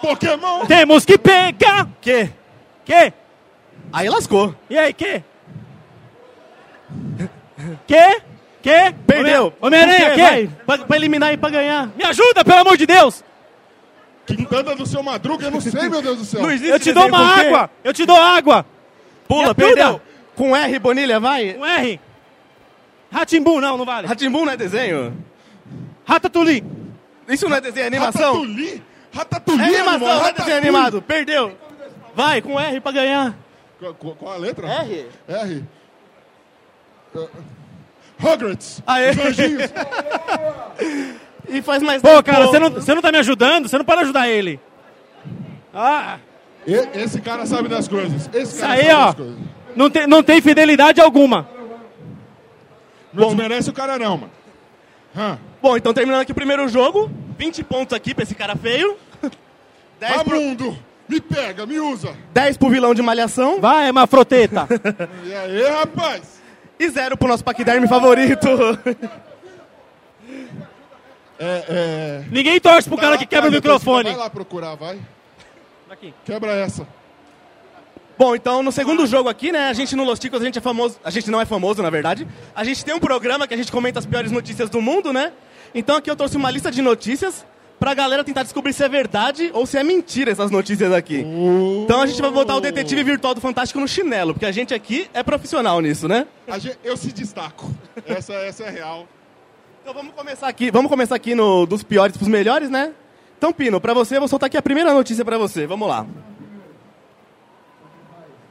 Pokémon. 0.00 0.66
Temos 0.66 1.04
que 1.04 1.16
pegar! 1.16 1.88
Que? 2.00 2.30
Que? 2.84 3.12
Aí 3.92 4.08
lascou. 4.08 4.54
E 4.68 4.78
aí, 4.78 4.92
que? 4.92 5.22
Que? 7.86 8.20
Que? 8.62 8.92
Perdeu. 9.06 9.52
Homem-Aranha, 9.60 10.08
Com 10.10 10.14
que? 10.14 10.22
Vai, 10.22 10.50
Pra, 10.66 10.78
pra 10.78 10.96
eliminar 10.96 11.32
e 11.32 11.36
pra 11.36 11.50
ganhar. 11.50 11.88
Me 11.96 12.04
ajuda, 12.04 12.44
pelo 12.44 12.58
amor 12.60 12.76
de 12.76 12.86
Deus! 12.86 13.22
Quintana 14.26 14.74
do 14.74 14.86
seu 14.86 15.02
Madruga, 15.02 15.46
eu 15.46 15.50
não 15.50 15.60
sei, 15.60 15.88
meu 15.88 16.00
Deus 16.00 16.18
do 16.18 16.24
céu. 16.24 16.50
Existe 16.50 16.70
Eu 16.70 16.80
te 16.80 16.92
dou 16.92 17.06
uma 17.08 17.18
com 17.18 17.24
água! 17.40 17.70
Eu 17.84 17.92
te 17.92 18.06
dou 18.06 18.16
água! 18.20 18.64
Pula, 19.28 19.54
perdeu. 19.54 20.00
Com 20.34 20.56
R, 20.56 20.78
Bonilha, 20.78 21.20
vai. 21.20 21.56
Um 21.58 21.64
R. 21.64 22.00
Ratimbum, 23.12 23.60
não, 23.60 23.76
não 23.76 23.84
vale. 23.84 24.06
Ratimbum 24.06 24.44
não 24.44 24.52
é 24.52 24.56
desenho? 24.56 25.16
Ratatouille. 26.06 26.64
Isso 27.28 27.48
não 27.48 27.56
é 27.56 27.60
desenho, 27.60 27.84
é 27.84 27.86
animação? 27.86 28.32
Ratatouille? 28.34 28.82
Ratatouille, 29.14 29.62
É 29.62 29.66
animação, 29.80 30.18
não 30.18 30.26
é 30.26 30.32
desenho 30.32 30.56
animado. 30.56 31.02
Perdeu. 31.02 31.56
Vai, 32.14 32.40
com 32.42 32.58
R 32.58 32.80
pra 32.80 32.92
ganhar. 32.92 33.36
Qual, 33.78 33.94
qual- 33.94 34.14
qual 34.16 34.32
a 34.32 34.36
letra? 34.36 34.66
R. 34.68 35.06
R. 35.28 35.64
Uh, 37.14 37.28
Rugrats. 38.18 38.82
Aê. 38.86 39.10
Os 39.10 39.18
anjinhos. 39.18 39.62
E 41.46 41.60
faz 41.60 41.82
mais 41.82 42.00
Pô, 42.00 42.22
cara, 42.22 42.46
você 42.46 42.58
não, 42.58 42.70
você 42.70 42.94
não 42.94 43.02
tá 43.02 43.12
me 43.12 43.18
ajudando? 43.18 43.68
Você 43.68 43.76
não 43.76 43.84
pode 43.84 44.00
ajudar 44.00 44.26
ele. 44.30 44.58
Ah, 45.74 46.16
E- 46.66 46.72
Esse 46.98 47.20
cara 47.20 47.44
sabe 47.44 47.68
das 47.68 47.86
coisas. 47.86 48.30
Esse 48.32 48.54
isso 48.54 48.60
cara 48.60 48.72
aí, 48.72 48.86
sabe 48.86 48.94
ó. 48.94 49.04
das 49.06 49.14
coisas. 49.14 49.36
Não 49.76 49.90
tem, 49.90 50.06
não 50.06 50.22
tem 50.22 50.40
fidelidade 50.40 51.02
alguma. 51.02 51.46
Não 53.12 53.26
desmerece 53.28 53.68
o 53.68 53.74
cara 53.74 53.98
não, 53.98 54.16
mano. 54.16 54.32
Hã. 55.14 55.38
Bom, 55.60 55.76
então 55.76 55.92
terminando 55.92 56.22
aqui 56.22 56.32
o 56.32 56.34
primeiro 56.34 56.66
jogo. 56.66 57.10
20 57.38 57.62
pontos 57.64 57.94
aqui 57.94 58.14
pra 58.14 58.22
esse 58.24 58.34
cara 58.34 58.56
feio. 58.56 58.96
10 60.00 60.22
pro, 60.22 60.32
Ramundo, 60.38 60.78
me 61.06 61.20
pega, 61.20 61.66
me 61.66 61.78
usa. 61.78 62.16
10 62.32 62.56
pro 62.56 62.70
vilão 62.70 62.94
de 62.94 63.02
malhação. 63.02 63.60
Vai, 63.60 63.92
Mafroteta. 63.92 64.66
E 65.24 65.34
aí, 65.34 65.62
rapaz? 65.68 66.33
E 66.78 66.88
0 66.88 67.16
pro 67.16 67.28
nosso 67.28 67.44
paquiderme 67.44 67.86
favorito. 67.88 68.48
É, 71.36 71.64
é... 71.68 72.24
Ninguém 72.30 72.60
torce 72.60 72.88
pro 72.88 72.96
cara 72.96 73.16
Vai 73.16 73.18
que 73.18 73.24
lá 73.24 73.28
quebra 73.28 73.50
o 73.50 73.56
atrás, 73.56 73.62
depois, 73.62 73.80
microfone. 73.80 74.10
Vai 74.10 74.18
lá 74.18 74.30
procurar, 74.30 74.74
vai. 74.76 75.00
Aqui. 75.90 76.14
Quebra 76.24 76.52
essa. 76.52 76.86
Bom, 78.16 78.36
então 78.36 78.62
no 78.62 78.70
segundo 78.70 79.04
jogo 79.06 79.28
aqui, 79.28 79.50
né, 79.50 79.68
a 79.68 79.72
gente 79.72 79.96
no 79.96 80.04
Los 80.04 80.20
Ticos, 80.20 80.40
a 80.40 80.44
gente 80.44 80.58
é 80.58 80.60
famoso, 80.60 80.98
a 81.02 81.10
gente 81.10 81.28
não 81.30 81.40
é 81.40 81.44
famoso, 81.44 81.82
na 81.82 81.90
verdade. 81.90 82.26
A 82.54 82.62
gente 82.62 82.84
tem 82.84 82.94
um 82.94 83.00
programa 83.00 83.48
que 83.48 83.54
a 83.54 83.56
gente 83.56 83.72
comenta 83.72 83.98
as 83.98 84.06
piores 84.06 84.30
notícias 84.30 84.70
do 84.70 84.80
mundo, 84.80 85.12
né? 85.12 85.32
Então 85.74 85.96
aqui 85.96 86.08
eu 86.08 86.14
trouxe 86.14 86.36
uma 86.36 86.50
lista 86.50 86.70
de 86.70 86.80
notícias 86.80 87.44
pra 87.78 87.92
galera 87.94 88.24
tentar 88.24 88.42
descobrir 88.42 88.72
se 88.72 88.82
é 88.82 88.88
verdade 88.88 89.50
ou 89.52 89.66
se 89.66 89.76
é 89.76 89.82
mentira 89.84 90.30
essas 90.30 90.50
notícias 90.50 90.92
aqui. 90.92 91.24
Então 91.84 92.00
a 92.00 92.06
gente 92.06 92.20
vai 92.22 92.30
botar 92.30 92.56
o 92.56 92.60
detetive 92.60 93.02
virtual 93.02 93.34
do 93.34 93.40
Fantástico 93.40 93.78
no 93.80 93.86
chinelo, 93.88 94.32
porque 94.34 94.46
a 94.46 94.52
gente 94.52 94.72
aqui 94.72 95.08
é 95.12 95.22
profissional 95.22 95.80
nisso, 95.80 96.08
né? 96.08 96.26
Gente- 96.58 96.78
eu 96.82 96.96
se 96.96 97.12
destaco. 97.12 97.70
Essa, 98.06 98.32
essa 98.34 98.64
é 98.64 98.70
real. 98.70 99.06
Então 99.82 99.92
vamos 99.92 100.14
começar 100.14 100.48
aqui, 100.48 100.70
vamos 100.70 100.90
começar 100.90 101.14
aqui 101.14 101.34
no 101.34 101.66
dos 101.66 101.82
piores 101.82 102.16
pros 102.16 102.28
melhores, 102.28 102.70
né? 102.70 102.92
Então, 103.36 103.52
Pino, 103.52 103.78
pra 103.80 103.92
você, 103.92 104.16
eu 104.16 104.20
vou 104.20 104.28
soltar 104.28 104.46
aqui 104.46 104.56
a 104.56 104.62
primeira 104.62 104.94
notícia 104.94 105.22
pra 105.24 105.36
você. 105.36 105.66
Vamos 105.66 105.86
lá. 105.86 106.06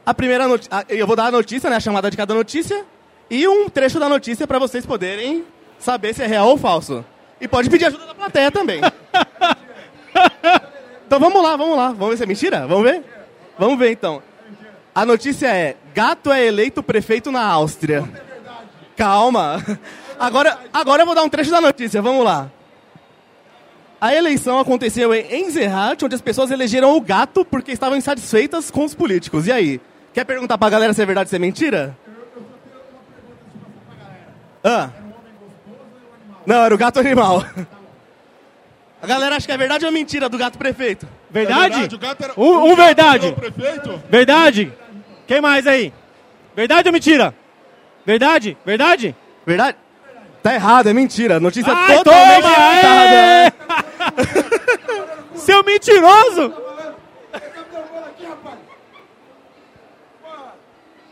A 0.06 0.12
primeira 0.14 0.46
notícia, 0.46 0.70
eu 0.88 1.06
vou 1.06 1.16
dar 1.16 1.26
a 1.26 1.30
notícia, 1.30 1.68
né, 1.70 1.76
a 1.76 1.80
chamada 1.80 2.10
de 2.10 2.16
cada 2.16 2.34
notícia 2.34 2.84
e 3.30 3.48
um 3.48 3.68
trecho 3.68 3.98
da 3.98 4.08
notícia 4.08 4.46
pra 4.46 4.58
vocês 4.58 4.84
poderem 4.84 5.44
saber 5.78 6.14
se 6.14 6.22
é 6.22 6.26
real 6.26 6.48
ou 6.48 6.58
falso. 6.58 7.04
E 7.44 7.48
pode 7.48 7.68
pedir 7.68 7.84
ajuda 7.84 8.06
da 8.06 8.14
plateia 8.14 8.50
também. 8.50 8.80
então 11.06 11.20
vamos 11.20 11.42
lá, 11.42 11.58
vamos 11.58 11.76
lá. 11.76 11.88
Vamos 11.88 12.08
ver 12.08 12.16
se 12.16 12.22
é 12.22 12.26
mentira? 12.26 12.66
Vamos 12.66 12.84
ver? 12.84 13.04
Vamos 13.58 13.78
ver 13.78 13.90
então. 13.90 14.22
A 14.94 15.04
notícia 15.04 15.48
é: 15.48 15.76
gato 15.94 16.32
é 16.32 16.46
eleito 16.46 16.82
prefeito 16.82 17.30
na 17.30 17.44
Áustria. 17.44 18.02
Calma. 18.96 19.62
Agora, 20.18 20.58
agora 20.72 21.02
eu 21.02 21.06
vou 21.06 21.14
dar 21.14 21.22
um 21.22 21.28
trecho 21.28 21.50
da 21.50 21.60
notícia, 21.60 22.00
vamos 22.00 22.24
lá. 22.24 22.50
A 24.00 24.14
eleição 24.14 24.58
aconteceu 24.58 25.12
em 25.12 25.42
Enzerhat, 25.42 26.02
onde 26.02 26.14
as 26.14 26.22
pessoas 26.22 26.50
elegeram 26.50 26.96
o 26.96 27.00
gato 27.00 27.44
porque 27.44 27.72
estavam 27.72 27.98
insatisfeitas 27.98 28.70
com 28.70 28.86
os 28.86 28.94
políticos. 28.94 29.48
E 29.48 29.52
aí? 29.52 29.80
Quer 30.14 30.24
perguntar 30.24 30.56
pra 30.56 30.70
galera 30.70 30.94
se 30.94 31.02
é 31.02 31.04
verdade 31.04 31.26
ou 31.26 31.30
se 31.30 31.36
é 31.36 31.38
mentira? 31.38 31.94
Ah. 34.62 34.88
Não, 36.46 36.64
era 36.64 36.74
o 36.74 36.78
gato 36.78 37.00
animal. 37.00 37.44
A 39.02 39.06
galera 39.06 39.36
acha 39.36 39.46
que 39.46 39.52
é 39.52 39.56
verdade 39.56 39.84
ou 39.84 39.92
mentira 39.92 40.28
do 40.28 40.38
gato 40.38 40.56
prefeito? 40.58 41.06
Verdade? 41.30 41.82
É 41.82 41.94
O 41.94 41.98
gato 41.98 42.24
era... 42.24 42.32
Um- 42.36 42.42
o 42.42 42.64
um 42.72 42.76
gato 42.76 42.86
verdade. 42.86 43.26
era 43.26 43.34
o 43.34 43.38
prefeito? 43.38 44.02
Verdade? 44.10 44.72
Quem 45.26 45.40
mais 45.40 45.66
aí? 45.66 45.92
Verdade 46.56 46.88
ou 46.88 46.92
mentira? 46.92 47.34
Verdade? 48.06 48.56
Verdade? 48.64 49.14
Verdade? 49.46 49.76
Tá 50.42 50.54
errado, 50.54 50.88
é 50.88 50.92
mentira. 50.92 51.40
Notícia 51.40 51.72
Ai, 51.72 51.96
totalmente 51.96 52.42
toma! 52.42 52.54
errada. 52.54 53.54
aê! 54.16 55.36
Seu 55.36 55.62
mentiroso! 55.64 56.54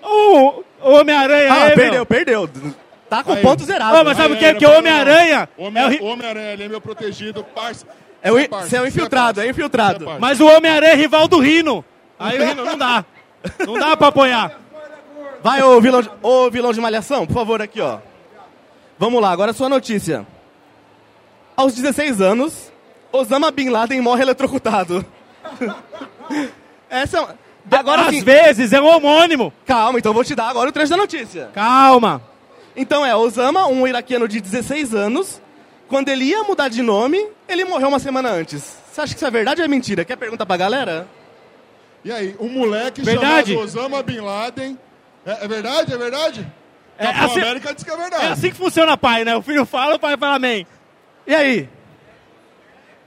O, 0.04 0.64
o 0.82 0.90
Homem-Aranha 0.98 1.52
Ah, 1.52 1.64
aí, 1.66 1.74
perdeu, 1.74 1.92
meu. 1.92 2.06
perdeu. 2.06 2.50
Tá 3.12 3.22
com 3.22 3.32
Aí. 3.34 3.42
ponto 3.42 3.62
zerado. 3.64 3.94
Ô, 3.98 4.04
mas 4.04 4.16
sabe 4.16 4.32
o 4.34 4.38
que? 4.38 4.44
Aí, 4.46 4.54
Que 4.54 4.64
o 4.64 4.78
Homem-Aranha 4.78 5.46
Homem- 5.58 5.98
é 5.98 6.02
o 6.02 6.06
Homem-Aranha, 6.06 6.52
ele 6.54 6.62
é 6.64 6.68
meu 6.68 6.80
protegido, 6.80 7.44
parça. 7.44 7.86
É 8.22 8.32
o 8.32 8.36
Você 8.36 8.48
você 8.48 8.76
é 8.76 8.80
o 8.80 8.82
você 8.84 8.88
infiltrado, 8.88 9.40
é 9.42 9.48
infiltrado. 9.50 10.06
Mas 10.18 10.40
o 10.40 10.46
Homem-Aranha 10.46 10.92
é 10.92 10.96
rival 10.96 11.28
do 11.28 11.38
Rino. 11.38 11.84
Aí 12.18 12.40
o 12.40 12.44
Rino 12.46 12.64
não 12.64 12.78
dá. 12.78 13.04
Não 13.66 13.74
dá 13.78 13.94
pra 13.98 14.08
apoiar. 14.08 14.52
Vai, 15.42 15.62
ô 15.62 15.78
vilão, 15.78 16.00
de, 16.00 16.10
ô 16.22 16.50
vilão 16.50 16.72
de 16.72 16.80
malhação, 16.80 17.26
por 17.26 17.34
favor, 17.34 17.60
aqui, 17.60 17.82
ó. 17.82 17.98
Vamos 18.98 19.20
lá, 19.20 19.30
agora 19.30 19.50
a 19.50 19.54
sua 19.54 19.68
notícia. 19.68 20.26
Aos 21.54 21.74
16 21.74 22.22
anos, 22.22 22.72
Osama 23.12 23.50
Bin 23.50 23.68
Laden 23.68 24.00
morre 24.00 24.22
eletrocutado. 24.22 25.04
Essa 26.88 27.18
é 27.18 27.20
uma... 27.20 27.38
Agora 27.70 28.02
Às 28.02 28.08
sim, 28.08 28.24
vezes 28.24 28.72
é 28.72 28.80
um 28.80 28.86
homônimo. 28.86 29.52
calma, 29.66 29.98
então 29.98 30.10
eu 30.10 30.14
vou 30.14 30.24
te 30.24 30.34
dar 30.34 30.48
agora 30.48 30.68
o 30.70 30.72
trecho 30.72 30.90
da 30.90 30.96
notícia. 30.96 31.50
Calma. 31.52 32.22
Então 32.76 33.04
é, 33.04 33.14
Osama, 33.14 33.66
um 33.66 33.86
iraquiano 33.86 34.26
de 34.26 34.40
16 34.40 34.94
anos, 34.94 35.40
quando 35.88 36.08
ele 36.08 36.24
ia 36.24 36.42
mudar 36.44 36.68
de 36.68 36.82
nome, 36.82 37.24
ele 37.48 37.64
morreu 37.64 37.88
uma 37.88 37.98
semana 37.98 38.30
antes. 38.30 38.76
Você 38.90 39.00
acha 39.00 39.12
que 39.14 39.18
isso 39.18 39.26
é 39.26 39.30
verdade 39.30 39.60
ou 39.60 39.64
é 39.64 39.68
mentira? 39.68 40.04
Quer 40.04 40.16
perguntar 40.16 40.46
pra 40.46 40.56
galera? 40.56 41.06
E 42.04 42.10
aí, 42.10 42.34
um 42.40 42.48
moleque 42.48 43.02
Verdade. 43.02 43.52
chamado 43.52 43.64
Osama 43.64 44.02
Bin 44.02 44.20
Laden. 44.20 44.78
É, 45.24 45.44
é 45.44 45.48
verdade? 45.48 45.92
É 45.94 45.96
verdade? 45.98 46.46
É 46.98 47.04
Capitão 47.06 47.26
assim- 47.26 47.40
América 47.40 47.74
diz 47.74 47.84
que 47.84 47.90
é 47.90 47.96
verdade. 47.96 48.24
É 48.24 48.28
assim 48.28 48.50
que 48.50 48.56
funciona, 48.56 48.96
pai, 48.96 49.24
né? 49.24 49.36
O 49.36 49.42
filho 49.42 49.64
fala, 49.64 49.94
o 49.94 49.98
pai 49.98 50.16
fala 50.16 50.34
amém. 50.36 50.66
E 51.26 51.34
aí? 51.34 51.68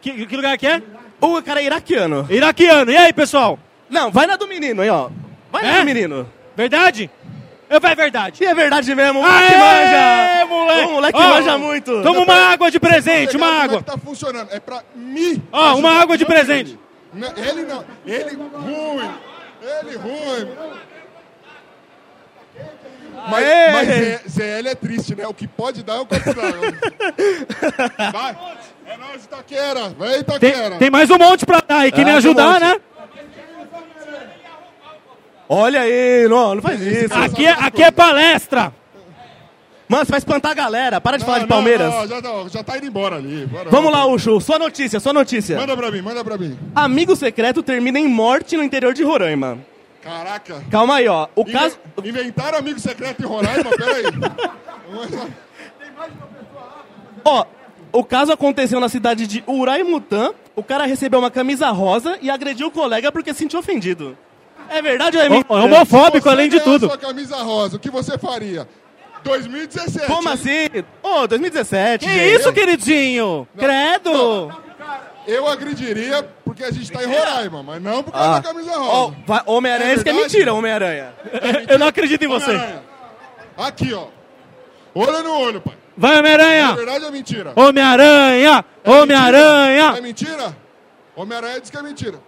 Que, 0.02 0.26
que 0.26 0.36
lugar 0.36 0.58
que 0.58 0.68
é? 0.68 0.82
O 1.20 1.42
cara 1.42 1.62
é 1.62 1.66
iraquiano. 1.66 2.26
Iraquiano. 2.30 2.92
E 2.92 2.98
aí, 2.98 3.12
pessoal? 3.14 3.60
Não, 3.90 4.12
vai 4.12 4.28
na 4.28 4.36
do 4.36 4.48
menino 4.48 4.82
aí, 4.82 4.90
ó. 4.90 5.10
Vai 5.52 5.64
na 5.64 5.78
É? 5.78 5.80
do 5.80 5.86
menino. 5.86 6.32
Verdade? 6.56 7.10
Eu 7.70 7.80
vai 7.80 7.96
verdade. 7.96 8.44
E 8.44 8.48
é 8.48 8.54
verdade 8.54 8.94
mesmo, 8.94 9.22
moleque 9.22 9.54
Aê, 9.54 9.58
manja. 9.58 10.46
moleque. 10.46 10.86
O 10.86 10.92
moleque 10.92 11.20
Ó, 11.20 11.28
manja 11.30 11.58
muito. 11.58 12.04
Toma 12.04 12.20
uma 12.22 12.52
água 12.52 12.70
de 12.72 12.80
presente, 12.80 13.36
uma 13.36 13.48
água. 13.64 13.78
É 13.78 13.80
que 13.80 13.86
tá 13.86 13.98
funcionando. 13.98 14.50
É 14.52 14.60
pra 14.60 14.82
me. 14.96 15.42
Ó, 15.52 15.76
uma 15.76 15.90
ajudar, 15.90 16.02
água 16.02 16.18
de 16.18 16.26
presente. 16.26 16.72
Ele. 16.72 16.80
Não, 17.14 17.44
ele 17.44 17.62
não. 17.64 17.86
Ele 18.06 18.36
ruim. 18.36 19.12
Ele 19.62 19.98
ruim. 19.98 20.52
Mas, 23.30 23.44
Aê. 23.46 23.72
mas 23.72 23.88
ZL 24.32 24.68
é 24.68 24.76
triste, 24.76 25.16
né? 25.16 25.26
O 25.28 25.34
que 25.34 25.48
pode 25.48 25.82
dar 25.84 25.96
é 25.96 26.00
o 26.00 26.06
d'água. 26.34 26.62
Vai. 28.12 28.38
É 28.86 28.98
nóis, 28.98 29.24
Itaquera. 29.24 29.90
Vai, 29.98 30.10
Tem, 30.12 30.20
Itaquera. 30.20 30.76
tem 30.78 30.90
mais 30.92 31.10
um 31.10 31.18
monte 31.18 31.46
pra 31.46 31.62
dar. 31.68 31.88
E 31.88 31.92
quem 31.92 32.02
É, 32.04 32.06
me 32.06 32.12
tem 32.12 32.14
um 32.14 32.18
ajudar, 32.18 32.52
monte. 32.54 32.62
né? 32.62 32.76
Olha 35.48 35.82
aí, 35.82 36.28
não, 36.28 36.56
não 36.56 36.62
faz 36.62 36.82
isso. 36.82 37.14
Aqui 37.14 37.46
é, 37.46 37.52
aqui 37.52 37.84
é 37.84 37.92
palestra. 37.92 38.74
Mano, 39.88 40.04
você 40.04 40.10
vai 40.12 40.18
espantar 40.18 40.52
a 40.52 40.56
galera. 40.56 41.00
Para 41.00 41.18
de 41.18 41.22
Não, 41.22 41.26
falar 41.28 41.38
de 41.40 41.44
não, 41.44 41.50
Palmeiras. 41.50 41.94
não, 41.94 42.08
já, 42.08 42.22
não, 42.22 42.50
já 42.50 42.64
tá 42.64 42.76
indo 42.78 42.88
embora 42.88 43.18
ali. 43.18 43.46
Bora, 43.46 43.70
Vamos 43.70 43.92
lá, 43.92 44.04
Ucho. 44.08 44.42
Sua 44.42 44.58
notícia, 44.58 45.00
sua 45.00 45.14
notícia. 45.14 45.58
Manda 45.58 45.78
pra 45.78 45.92
mim, 45.92 46.02
manda 46.02 46.24
pra 46.24 46.38
mim. 46.40 46.58
Amigo 46.74 47.16
secreto 47.16 47.62
termina 47.62 48.00
em 48.00 48.08
morte 48.08 48.58
no 48.58 48.64
interior 48.64 48.96
de 48.96 49.04
Roraima. 49.04 49.60
Caraca. 50.02 50.64
Calma 50.72 50.96
aí, 50.96 51.08
ó. 51.08 51.28
O 51.36 51.42
Inve- 51.42 51.52
caso... 51.52 51.78
Inventaram 52.04 52.58
amigo 52.58 52.80
secreto 52.80 53.22
em 53.22 53.28
Roraima? 53.28 53.70
Peraí. 53.78 54.06
Ó, 57.24 57.46
o 57.92 58.04
caso 58.04 58.32
aconteceu 58.32 58.80
na 58.80 58.90
cidade 58.90 59.26
de 59.26 59.44
Uraimutã. 59.48 60.32
O 60.56 60.64
cara 60.64 60.86
recebeu 60.86 61.20
uma 61.20 61.32
camisa 61.32 61.70
rosa 61.70 62.18
e 62.22 62.30
agrediu 62.30 62.68
o 62.68 62.72
colega 62.72 63.12
porque 63.12 63.34
se 63.34 63.40
sentiu 63.40 63.60
ofendido. 63.60 64.18
É 64.78 64.82
verdade 64.82 65.18
ou 65.18 65.24
é 65.24 65.30
mentira? 65.30 65.54
É 65.60 65.64
homofóbico, 65.64 66.24
Você 66.24 66.30
além 66.30 66.50
de 66.50 66.60
tudo. 66.60 66.88
sua 66.88 66.98
camisa 66.98 67.38
rosa, 67.38 67.78
o 67.78 67.80
que 67.80 67.90
você 67.90 68.18
faria? 68.18 68.68
2017. 69.24 70.06
Como 70.08 70.28
hein? 70.30 70.34
assim? 70.34 70.84
Ô, 71.02 71.28
2017, 71.28 72.06
Que 72.06 72.12
gente. 72.12 72.36
isso, 72.42 72.54
queridinho? 72.54 73.48
Credo. 73.58 74.52
Eu 75.28 75.48
agrediria 75.48 76.22
porque 76.44 76.64
a 76.64 76.72
gente 76.72 76.92
tá 76.92 77.04
em 77.04 77.08
Roraima, 77.08 77.64
mas 77.64 77.82
não 77.82 78.04
por 78.04 78.12
causa 78.12 78.30
Ah. 78.30 78.40
da 78.40 78.48
camisa 78.48 78.78
rosa. 78.78 79.16
vai- 79.26 79.42
Homem-Aranha 79.48 79.90
É 79.92 79.94
isso 79.96 80.04
que 80.04 80.10
é 80.10 80.14
mentira, 80.14 80.54
Homem-Aranha. 80.54 81.14
Eu 81.68 81.80
não 81.80 81.88
acredito 81.88 82.24
em 82.24 82.28
você. 82.28 82.52
Aqui, 83.58 83.92
ó. 83.94 84.06
Olho 84.94 85.24
no 85.24 85.40
olho, 85.40 85.62
pai. 85.62 85.74
Vai, 85.98 86.16
É 86.16 86.20
Homem-Aranha. 86.20 86.76
verdade 86.76 87.02
ou 87.02 87.08
é 87.08 87.12
mentira? 87.12 87.54
Homem-Aranha. 87.56 88.66
É 88.84 88.90
Homem-Aranha. 88.92 90.02
mentira? 90.02 90.56
Homem-Aranha 91.16 91.60
diz 91.62 91.70
que 91.72 91.78
é 91.78 91.82
mentira. 91.82 92.20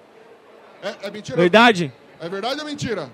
É, 0.81 1.07
é 1.07 1.11
mentira? 1.11 1.37
Verdade. 1.37 1.91
É 2.19 2.27
verdade 2.29 2.59
ou 2.59 2.65
mentira? 2.65 3.09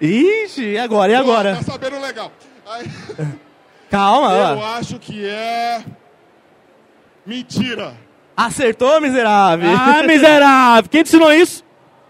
Ixi, 0.00 0.62
e 0.62 0.78
agora? 0.78 1.12
E 1.12 1.14
agora? 1.14 1.56
Tá 1.56 1.62
sabendo 1.62 2.00
legal. 2.00 2.30
Aí, 2.66 2.86
Calma, 3.90 4.32
eu 4.32 4.58
ó. 4.58 4.64
acho 4.76 4.98
que 4.98 5.26
é. 5.26 5.84
Mentira. 7.24 7.96
Acertou, 8.36 9.00
miserável. 9.00 9.68
Ah, 9.70 10.02
miserável. 10.06 10.90
Quem 10.90 11.02
te 11.02 11.08
ensinou 11.08 11.32
isso? 11.32 11.64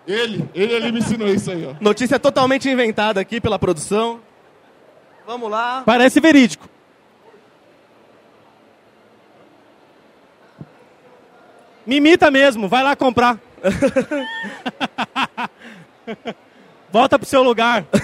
Ele, 0.07 0.49
ele, 0.55 0.73
ele 0.73 0.93
me 0.93 0.99
ensinou 1.01 1.29
isso 1.29 1.51
aí, 1.51 1.67
ó. 1.67 1.75
Notícia 1.81 2.19
totalmente 2.19 2.69
inventada 2.69 3.21
aqui 3.21 3.41
pela 3.41 3.59
produção. 3.59 4.21
Vamos 5.27 5.51
lá. 5.51 5.83
Parece 5.85 6.21
verídico. 6.21 6.69
Me 11.87 11.97
imita 11.97 12.31
mesmo, 12.31 12.69
vai 12.69 12.83
lá 12.83 12.97
comprar. 12.97 13.39
Volta 16.93 17.19
pro 17.19 17.29
seu 17.29 17.43
lugar. 17.43 17.85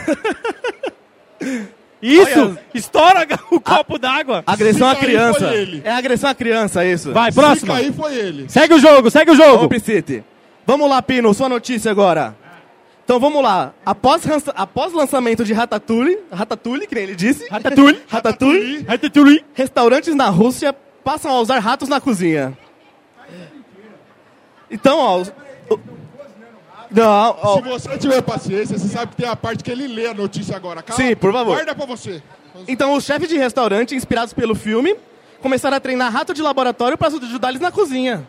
Isso! 2.03 2.41
Olha. 2.41 2.59
Estoura 2.75 3.27
o 3.51 3.61
copo 3.61 3.97
d'água. 3.99 4.43
Agressão 4.47 4.89
à 4.89 4.97
criança. 4.97 5.51
É 5.85 5.91
agressão 5.91 6.31
à 6.31 6.35
criança, 6.35 6.85
isso. 6.85 7.13
Vai, 7.13 7.31
Se 7.31 7.39
próximo. 7.39 7.73
cair, 7.73 7.93
foi 7.93 8.15
ele. 8.15 8.49
Segue 8.49 8.75
o 8.75 8.79
jogo, 8.81 9.09
segue 9.09 9.31
o 9.31 9.37
jogo. 9.37 9.69
Vamos, 9.69 9.83
City. 9.85 10.25
Vamos 10.67 10.91
lá, 10.91 11.01
Pino, 11.01 11.33
sua 11.33 11.49
notícia 11.49 11.91
agora. 11.93 12.35
Então 13.05 13.21
vamos 13.21 13.41
lá. 13.43 13.73
Após, 13.87 14.23
após 14.55 14.93
lançamento 14.93 15.45
de 15.45 15.53
Ratatouille, 15.53 16.19
Ratatouille, 16.33 16.87
que 16.89 16.95
nem 16.97 17.05
ele 17.05 17.15
disse. 17.15 17.47
Ratatouille. 17.49 18.01
Ratatouille. 18.09 18.85
Ratatouille. 18.89 19.45
Restaurantes 19.55 20.15
na 20.15 20.29
Rússia 20.29 20.75
passam 21.05 21.31
a 21.31 21.41
usar 21.41 21.59
ratos 21.61 21.89
na 21.89 22.01
cozinha. 22.01 22.57
Então, 24.71 24.99
ó. 24.99 25.23
o- 25.73 25.81
Não, 26.93 27.37
ó. 27.43 27.57
Se 27.57 27.63
você 27.63 27.99
tiver 27.99 28.23
paciência, 28.23 28.79
você 28.79 28.89
sabe 28.89 29.13
que 29.13 29.17
tem 29.23 29.29
a 29.29 29.35
parte 29.37 29.65
que 29.65 29.71
ele 29.71 29.87
lê 29.87 30.07
a 30.07 30.15
notícia 30.15 30.55
agora. 30.55 30.83
Cala, 30.83 30.97
Sim, 30.97 31.17
por 31.17 31.33
favor. 31.33 31.55
Guarda 31.55 31.75
pra 31.75 31.87
você. 31.87 32.23
Então, 32.69 32.95
os 32.95 33.05
chefes 33.05 33.29
de 33.29 33.39
restaurante, 33.39 33.95
inspirados 33.95 34.35
pelo 34.35 34.55
filme, 34.55 34.95
começaram 35.41 35.77
a 35.77 35.81
treinar 35.81 36.13
rato 36.13 36.35
de 36.35 36.43
laboratório 36.43 36.99
para 36.99 37.09
ajudar 37.09 37.49
eles 37.49 37.61
na 37.61 37.73
cozinha. 37.73 38.27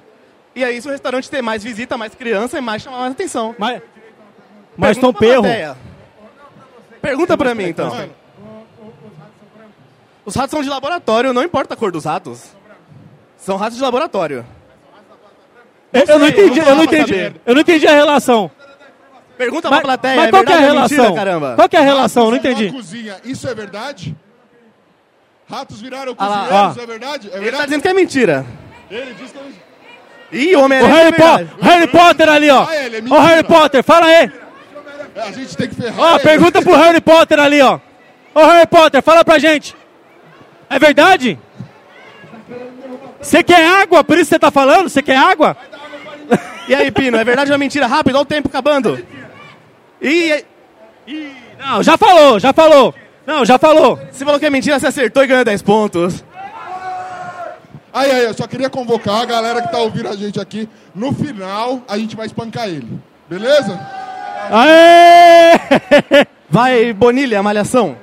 E 0.55 0.63
aí, 0.63 0.81
se 0.81 0.87
o 0.87 0.91
restaurante 0.91 1.29
ter 1.29 1.41
mais 1.41 1.63
visita, 1.63 1.97
mais 1.97 2.15
criança, 2.15 2.57
e 2.57 2.61
mais 2.61 2.81
chamar 2.81 2.99
mais 2.99 3.11
atenção. 3.11 3.55
Mas, 3.57 3.81
mas 4.77 4.97
pra 4.97 5.13
Perro. 5.13 5.43
Pergunta 7.01 7.37
pra 7.37 7.53
mim, 7.53 7.65
então. 7.65 8.09
Os 10.25 10.35
ratos 10.35 10.51
são 10.51 10.61
de 10.61 10.69
laboratório, 10.69 11.33
não 11.33 11.43
importa 11.43 11.73
a 11.73 11.77
cor 11.77 11.91
dos 11.91 12.05
ratos. 12.05 12.43
São 13.35 13.57
ratos 13.57 13.77
de 13.77 13.83
laboratório. 13.83 14.45
Eu, 15.93 16.03
eu 16.07 16.19
não 16.19 16.27
entendi, 16.27 16.59
eu 16.59 16.75
não 16.75 16.83
entendi. 16.83 17.33
Eu 17.45 17.53
não 17.53 17.61
entendi 17.61 17.87
a 17.87 17.91
relação. 17.93 18.49
Pergunta 19.37 19.69
Mas, 19.69 19.79
pra 19.79 19.87
plateia, 19.87 20.15
mas 20.15 20.27
é 20.27 20.29
qual 20.31 20.43
que 20.43 20.51
é 20.51 20.55
a 20.55 20.57
verdade 20.57 20.75
relação? 20.75 20.97
mentira, 21.05 21.15
caramba? 21.25 21.55
Qual 21.55 21.69
que 21.69 21.75
é 21.75 21.79
a 21.79 21.83
relação? 21.83 22.29
Não 22.29 22.37
entendi. 22.37 22.71
Cozinha, 22.71 23.15
isso 23.25 23.47
é 23.47 23.55
verdade? 23.55 24.15
Ratos 25.49 25.81
viraram 25.81 26.15
Ah 26.17 26.25
cozinheiros, 26.25 26.77
ó. 26.77 26.81
é 26.81 26.85
verdade? 26.85 27.27
É 27.27 27.31
Ele 27.31 27.35
tá 27.37 27.41
verdade? 27.43 27.63
dizendo 27.65 27.81
que 27.81 27.87
é 27.87 27.93
mentira. 27.93 28.45
Ele 28.89 29.13
disse 29.13 29.33
que 29.33 29.39
é 29.39 30.37
Ih, 30.37 30.55
o 30.55 30.59
O 30.59 30.63
Homem-Aranha 30.63 30.93
Harry, 30.95 31.07
é 31.07 31.11
verdade. 31.11 31.49
Po- 31.49 31.61
Harry 31.63 31.87
Potter 31.87 32.29
ali, 32.29 32.49
ó. 32.49 32.65
Ah, 32.67 32.75
ele 32.77 32.95
é 32.95 32.99
Ó, 32.99 33.01
mentira. 33.03 33.21
Harry 33.21 33.43
Potter, 33.43 33.83
fala 33.83 34.05
aí. 34.05 34.31
É, 35.15 35.21
A 35.21 35.31
gente 35.31 35.55
tem 35.57 35.67
que 35.67 35.75
ferrar 35.75 35.99
Ó, 35.99 36.15
ele. 36.15 36.19
pergunta 36.23 36.61
pro 36.61 36.75
Harry 36.75 37.01
Potter 37.01 37.39
ali, 37.39 37.61
ó. 37.61 37.79
Ô, 38.33 38.39
Harry 38.45 38.65
Potter, 38.67 39.01
fala 39.03 39.23
pra 39.23 39.37
gente. 39.37 39.75
É 40.69 40.79
verdade? 40.79 41.37
Você 43.23 43.41
quer 43.41 43.65
água? 43.65 44.03
Por 44.03 44.17
isso 44.17 44.29
você 44.29 44.37
tá 44.37 44.51
falando? 44.51 44.89
Você 44.89 45.01
quer 45.01 45.17
água? 45.17 45.57
E 46.65 46.73
aí, 46.73 46.89
Pino, 46.91 47.17
é 47.17 47.23
verdade 47.25 47.51
ou 47.51 47.55
é 47.55 47.57
mentira? 47.57 47.85
Rápido, 47.87 48.15
olha 48.15 48.21
o 48.21 48.25
tempo 48.25 48.47
acabando. 48.47 48.97
Ih, 50.01 50.45
Não, 51.59 51.83
já 51.83 51.97
falou, 51.97 52.39
já 52.39 52.53
falou. 52.53 52.95
Não, 53.27 53.43
já 53.43 53.57
falou. 53.57 53.99
você 54.09 54.23
falou 54.23 54.39
que 54.39 54.45
é 54.45 54.49
mentira, 54.49 54.79
você 54.79 54.87
acertou 54.87 55.25
e 55.25 55.27
ganhou 55.27 55.43
10 55.43 55.61
pontos. 55.61 56.23
Aí, 57.93 58.09
aí, 58.09 58.23
eu 58.23 58.33
só 58.33 58.47
queria 58.47 58.69
convocar 58.69 59.21
a 59.21 59.25
galera 59.25 59.61
que 59.61 59.69
tá 59.71 59.77
ouvindo 59.77 60.07
a 60.07 60.15
gente 60.15 60.39
aqui. 60.39 60.69
No 60.95 61.13
final, 61.13 61.81
a 61.87 61.97
gente 61.97 62.15
vai 62.15 62.25
espancar 62.27 62.67
ele. 62.69 62.87
Beleza? 63.29 63.77
Aê! 64.49 65.59
Vai, 66.49 66.93
Bonilha, 66.93 67.43
malhação. 67.43 67.97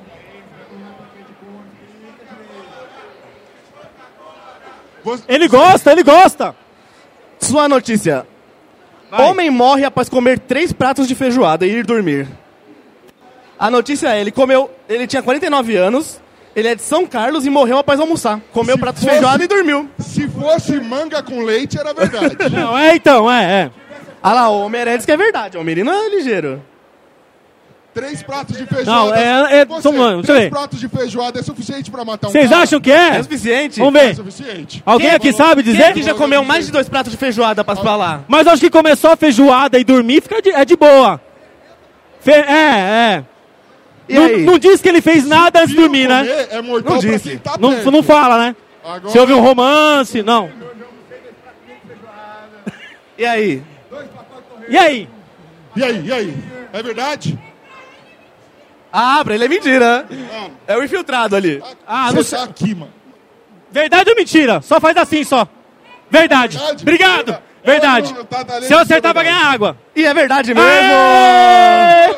Você- 5.04 5.22
Ele 5.28 5.48
gosta, 5.48 5.92
ele 5.92 6.02
gosta. 6.02 6.54
Sua 7.40 7.68
notícia. 7.68 8.26
Vai. 9.10 9.26
Homem 9.28 9.50
morre 9.50 9.84
após 9.84 10.08
comer 10.08 10.38
três 10.38 10.72
pratos 10.72 11.08
de 11.08 11.14
feijoada 11.14 11.66
e 11.66 11.70
ir 11.78 11.84
dormir. 11.84 12.28
A 13.58 13.70
notícia 13.70 14.08
é, 14.14 14.20
ele 14.20 14.30
comeu, 14.30 14.70
ele 14.88 15.06
tinha 15.06 15.22
49 15.22 15.76
anos, 15.76 16.20
ele 16.54 16.68
é 16.68 16.74
de 16.74 16.82
São 16.82 17.06
Carlos 17.06 17.44
e 17.44 17.50
morreu 17.50 17.78
após 17.78 17.98
almoçar. 18.00 18.40
Comeu 18.52 18.76
Se 18.76 18.80
prato 18.80 18.96
de 18.96 19.00
fosse- 19.02 19.12
feijoada 19.12 19.44
e 19.44 19.46
dormiu. 19.48 19.88
Se 19.98 20.28
fosse 20.28 20.80
manga 20.80 21.22
com 21.22 21.42
leite, 21.42 21.78
era 21.78 21.92
verdade. 21.92 22.36
Não, 22.54 22.76
é 22.78 22.94
então, 22.96 23.30
é, 23.30 23.62
é. 23.64 23.70
Ah 24.22 24.32
lá, 24.34 24.50
o 24.50 24.68
diz 24.70 25.04
que 25.04 25.12
é 25.12 25.16
verdade, 25.16 25.56
o 25.58 25.64
menino 25.64 25.90
é 25.90 26.08
ligeiro. 26.08 26.62
Três 27.92 28.22
pratos 28.22 28.56
de 28.56 28.66
feijoada. 28.66 28.90
Não, 29.10 29.14
é- 29.16 29.60
é- 29.62 29.64
Você, 29.64 29.88
eu 29.88 30.22
três 30.22 30.38
ver. 30.42 30.50
pratos 30.50 30.78
de 30.78 30.88
feijoada 30.88 31.40
é 31.40 31.42
suficiente 31.42 31.90
pra 31.90 32.04
matar 32.04 32.28
um 32.28 32.30
Vocês 32.30 32.52
acham 32.52 32.80
que 32.80 32.90
É 32.92 33.16
é? 33.18 33.22
suficiente? 33.22 33.80
Vamos 33.80 34.00
É 34.00 34.06
ver. 34.06 34.14
suficiente. 34.14 34.82
Alguém 34.86 35.08
Quem 35.08 35.16
aqui 35.16 35.32
falou? 35.32 35.48
sabe 35.48 35.62
Quem 35.64 35.72
dizer? 35.72 35.84
aqui 35.86 36.02
já 36.04 36.14
comeu 36.14 36.44
mais 36.44 36.66
de 36.66 36.72
dois 36.72 36.88
pratos 36.88 37.10
de 37.10 37.18
feijoada 37.18 37.64
pra 37.64 37.74
falar? 37.74 38.22
Mas 38.28 38.46
eu 38.46 38.52
acho 38.52 38.60
que 38.60 38.70
começou 38.70 39.10
a 39.10 39.16
feijoada 39.16 39.76
e 39.76 39.82
dormir 39.82 40.22
fica 40.22 40.40
de- 40.40 40.50
é 40.50 40.64
de 40.64 40.76
boa. 40.76 41.20
Fe- 42.20 42.30
é, 42.30 42.44
é. 43.18 43.24
E 44.08 44.14
Não, 44.14 44.24
aí? 44.24 44.44
não 44.44 44.58
diz 44.58 44.80
que 44.80 44.88
ele 44.88 45.00
fez 45.00 45.26
nada 45.26 45.60
antes 45.60 45.70
de 45.70 45.76
dormir, 45.80 46.08
né? 46.08 46.26
É 46.50 46.62
Não 46.62 46.80
pra 46.82 46.96
disse. 46.98 47.38
tá 47.38 47.56
Não, 47.58 47.70
não 47.90 48.02
fala, 48.04 48.38
né? 48.38 48.56
Agora, 48.84 49.08
Se 49.12 49.18
houve 49.18 49.32
um 49.32 49.40
romance, 49.40 50.22
não. 50.22 50.48
E 53.18 53.24
aí? 53.26 53.62
E 54.68 54.78
aí? 54.78 55.08
E 55.76 55.84
aí, 55.84 56.06
e 56.06 56.12
aí? 56.12 56.34
É 56.72 56.82
verdade? 56.82 57.38
Ah, 58.92 59.20
pra 59.24 59.34
ele 59.34 59.44
é 59.44 59.48
mentira. 59.48 60.06
É 60.66 60.76
o 60.76 60.82
infiltrado 60.84 61.36
ali. 61.36 61.62
Ah, 61.86 62.08
Você 62.10 62.14
não 62.16 62.22
tá 62.22 62.28
sei. 62.28 62.38
aqui, 62.40 62.74
mano. 62.74 62.92
Verdade 63.70 64.10
ou 64.10 64.16
mentira? 64.16 64.60
Só 64.62 64.80
faz 64.80 64.96
assim, 64.96 65.22
só. 65.24 65.46
Verdade. 66.10 66.56
Verdade. 66.58 66.82
Obrigado. 66.82 67.38
Verdade. 67.64 68.14
Eu- 68.16 68.24
tá- 68.24 68.44
tá 68.44 68.60
Se 68.62 68.72
eu 68.72 68.78
acertar, 68.78 69.14
vai 69.14 69.22
verdade. 69.22 69.42
ganhar 69.44 69.52
água. 69.54 69.76
E 69.94 70.04
é 70.04 70.12
verdade 70.14 70.52
mesmo. 70.54 70.68
Aê! 70.68 72.16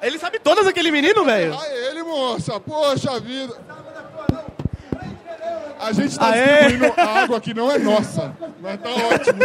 Ele 0.00 0.18
sabe 0.18 0.38
todas 0.38 0.66
aquele 0.66 0.90
menino, 0.90 1.24
velho. 1.24 1.54
Ah, 1.60 1.68
ele, 1.90 2.02
moça. 2.02 2.58
Poxa 2.60 3.18
vida. 3.20 3.54
A 5.80 5.92
gente 5.92 6.18
tá 6.18 6.30
Aê. 6.30 6.64
distribuindo 6.68 6.94
a 6.96 7.22
água 7.22 7.40
que 7.40 7.52
não 7.54 7.70
é 7.70 7.78
nossa. 7.78 8.34
Mas 8.60 8.80
tá 8.80 8.88
ótimo. 8.90 9.38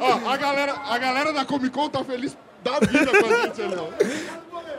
Ó, 0.00 0.30
a 0.30 0.36
galera, 0.36 0.74
a 0.88 0.98
galera 0.98 1.32
da 1.32 1.44
Comic 1.44 1.70
Con 1.70 1.88
tá 1.88 2.02
feliz 2.04 2.36
da 2.62 2.78
vida 2.80 3.06
com 3.06 3.26
a 3.26 3.42
gente 3.42 3.62
ali, 3.62 3.74
ó. 3.76 3.88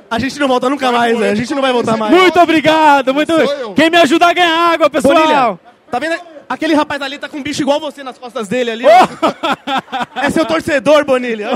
A 0.10 0.20
gente 0.20 0.39
não 0.39 0.48
volta 0.48 0.70
nunca 0.70 0.91
mais, 0.91 1.18
velho. 1.18 1.32
A 1.32 1.36
gente 1.36 1.54
não 1.54 1.62
vai 1.62 1.74
voltar 1.74 1.98
mais. 1.98 2.13
Muito 2.13 2.39
obrigado. 2.39 3.13
Muito... 3.13 3.34
Quem 3.76 3.89
me 3.89 3.98
ajudar 3.98 4.30
a 4.30 4.34
ganhar 4.34 4.74
água, 4.74 4.89
pessoal. 4.89 5.15
Bonilha, 5.15 5.60
tá 5.89 6.00
vendo? 6.00 6.36
Aquele 6.48 6.76
rapaz 6.76 7.02
ali 7.02 7.18
tá 7.18 7.28
com 7.28 7.38
um 7.38 7.44
bicho 7.44 7.63
igual 7.63 7.80
você 7.80 8.04
nas 8.04 8.20
costas 8.20 8.48
dele 8.48 8.70
ali. 8.72 8.86
ó. 8.86 10.22
É 10.22 10.30
seu 10.30 10.46
torcedor, 10.46 11.04
Bonilha. 11.04 11.50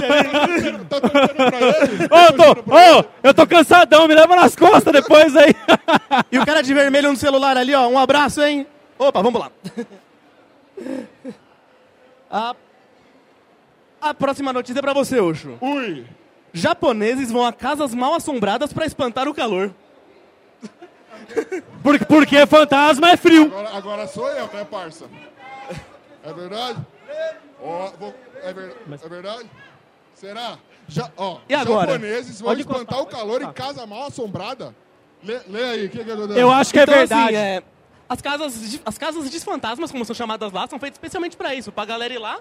Tá? 0.90 0.98
Ô, 2.10 2.20
eu 2.20 2.34
tô, 2.34 2.52
ô, 2.52 3.06
eu 3.24 3.34
tô 3.34 3.46
cansadão, 3.46 4.08
me 4.08 4.16
leva 4.16 4.36
nas 4.36 4.56
costas 4.56 4.92
depois 4.92 5.36
aí. 5.36 5.54
E 6.32 6.40
o 6.40 6.46
cara 6.46 6.64
de 6.64 6.74
vermelho 6.74 7.12
no 7.12 7.18
celular 7.18 7.56
ali, 7.56 7.74
ó. 7.76 7.88
Um 7.88 8.00
abraço, 8.00 8.42
hein? 8.42 8.66
Opa, 8.98 9.22
vamos 9.22 9.40
lá. 9.40 9.52
A, 12.32 12.56
a 14.02 14.14
próxima 14.14 14.52
notícia 14.52 14.80
é 14.80 14.82
pra 14.82 14.94
você, 14.94 15.20
Oxo. 15.20 15.58
Ui. 15.62 16.06
Japoneses 16.54 17.32
vão 17.32 17.46
a 17.46 17.54
casas 17.54 17.94
mal 17.94 18.14
assombradas 18.14 18.74
pra 18.74 18.86
espantar 18.86 19.28
o 19.28 19.34
calor. 19.34 19.74
Porque, 21.84 22.06
porque 22.06 22.48
fantasma 22.48 23.12
é 23.12 23.18
frio. 23.18 23.46
Agora, 23.46 23.70
agora 23.78 24.08
sou 24.08 24.28
eu, 24.30 24.48
né, 24.48 24.66
parça? 24.66 25.06
É 26.24 26.34
verdade? 26.34 26.80
Ó, 27.62 27.92
vou- 28.00 28.16
é, 28.42 28.52
ver- 28.52 28.76
é 28.90 29.08
verdade? 29.10 29.50
Será? 30.16 30.58
Já, 30.88 31.12
ó, 31.16 31.38
E 31.48 31.54
agora? 31.54 31.92
japoneses 31.94 32.40
vão 32.42 32.50
Pode 32.50 32.62
espantar 32.62 33.00
encostar, 33.00 33.02
o 33.02 33.06
calor 33.06 33.42
em 33.44 33.54
casa 33.54 33.86
mal 33.86 34.08
assombrada. 34.08 34.76
Lê, 35.24 35.40
lê 35.48 35.64
aí, 35.64 35.86
o 35.86 35.90
que, 35.90 36.04
que 36.04 36.12
acontece? 36.12 36.40
Eu 36.40 36.52
acho 36.52 36.72
que 36.74 36.80
é 36.80 36.84
Então, 36.84 36.96
verdade. 36.96 37.36
assim, 37.36 37.36
é, 37.36 37.64
as, 38.10 38.22
casas, 38.22 38.80
as 38.86 38.98
casas 38.98 39.30
de 39.30 39.40
fantasmas, 39.40 39.92
como 39.92 40.04
são 40.04 40.16
chamadas 40.16 40.52
lá, 40.52 40.68
são 40.68 40.80
feitas 40.80 40.96
especialmente 40.96 41.38
pra 41.38 41.54
isso. 41.54 41.72
Pra 41.72 41.86
galera 41.86 42.14
ir 42.14 42.18
lá, 42.20 42.40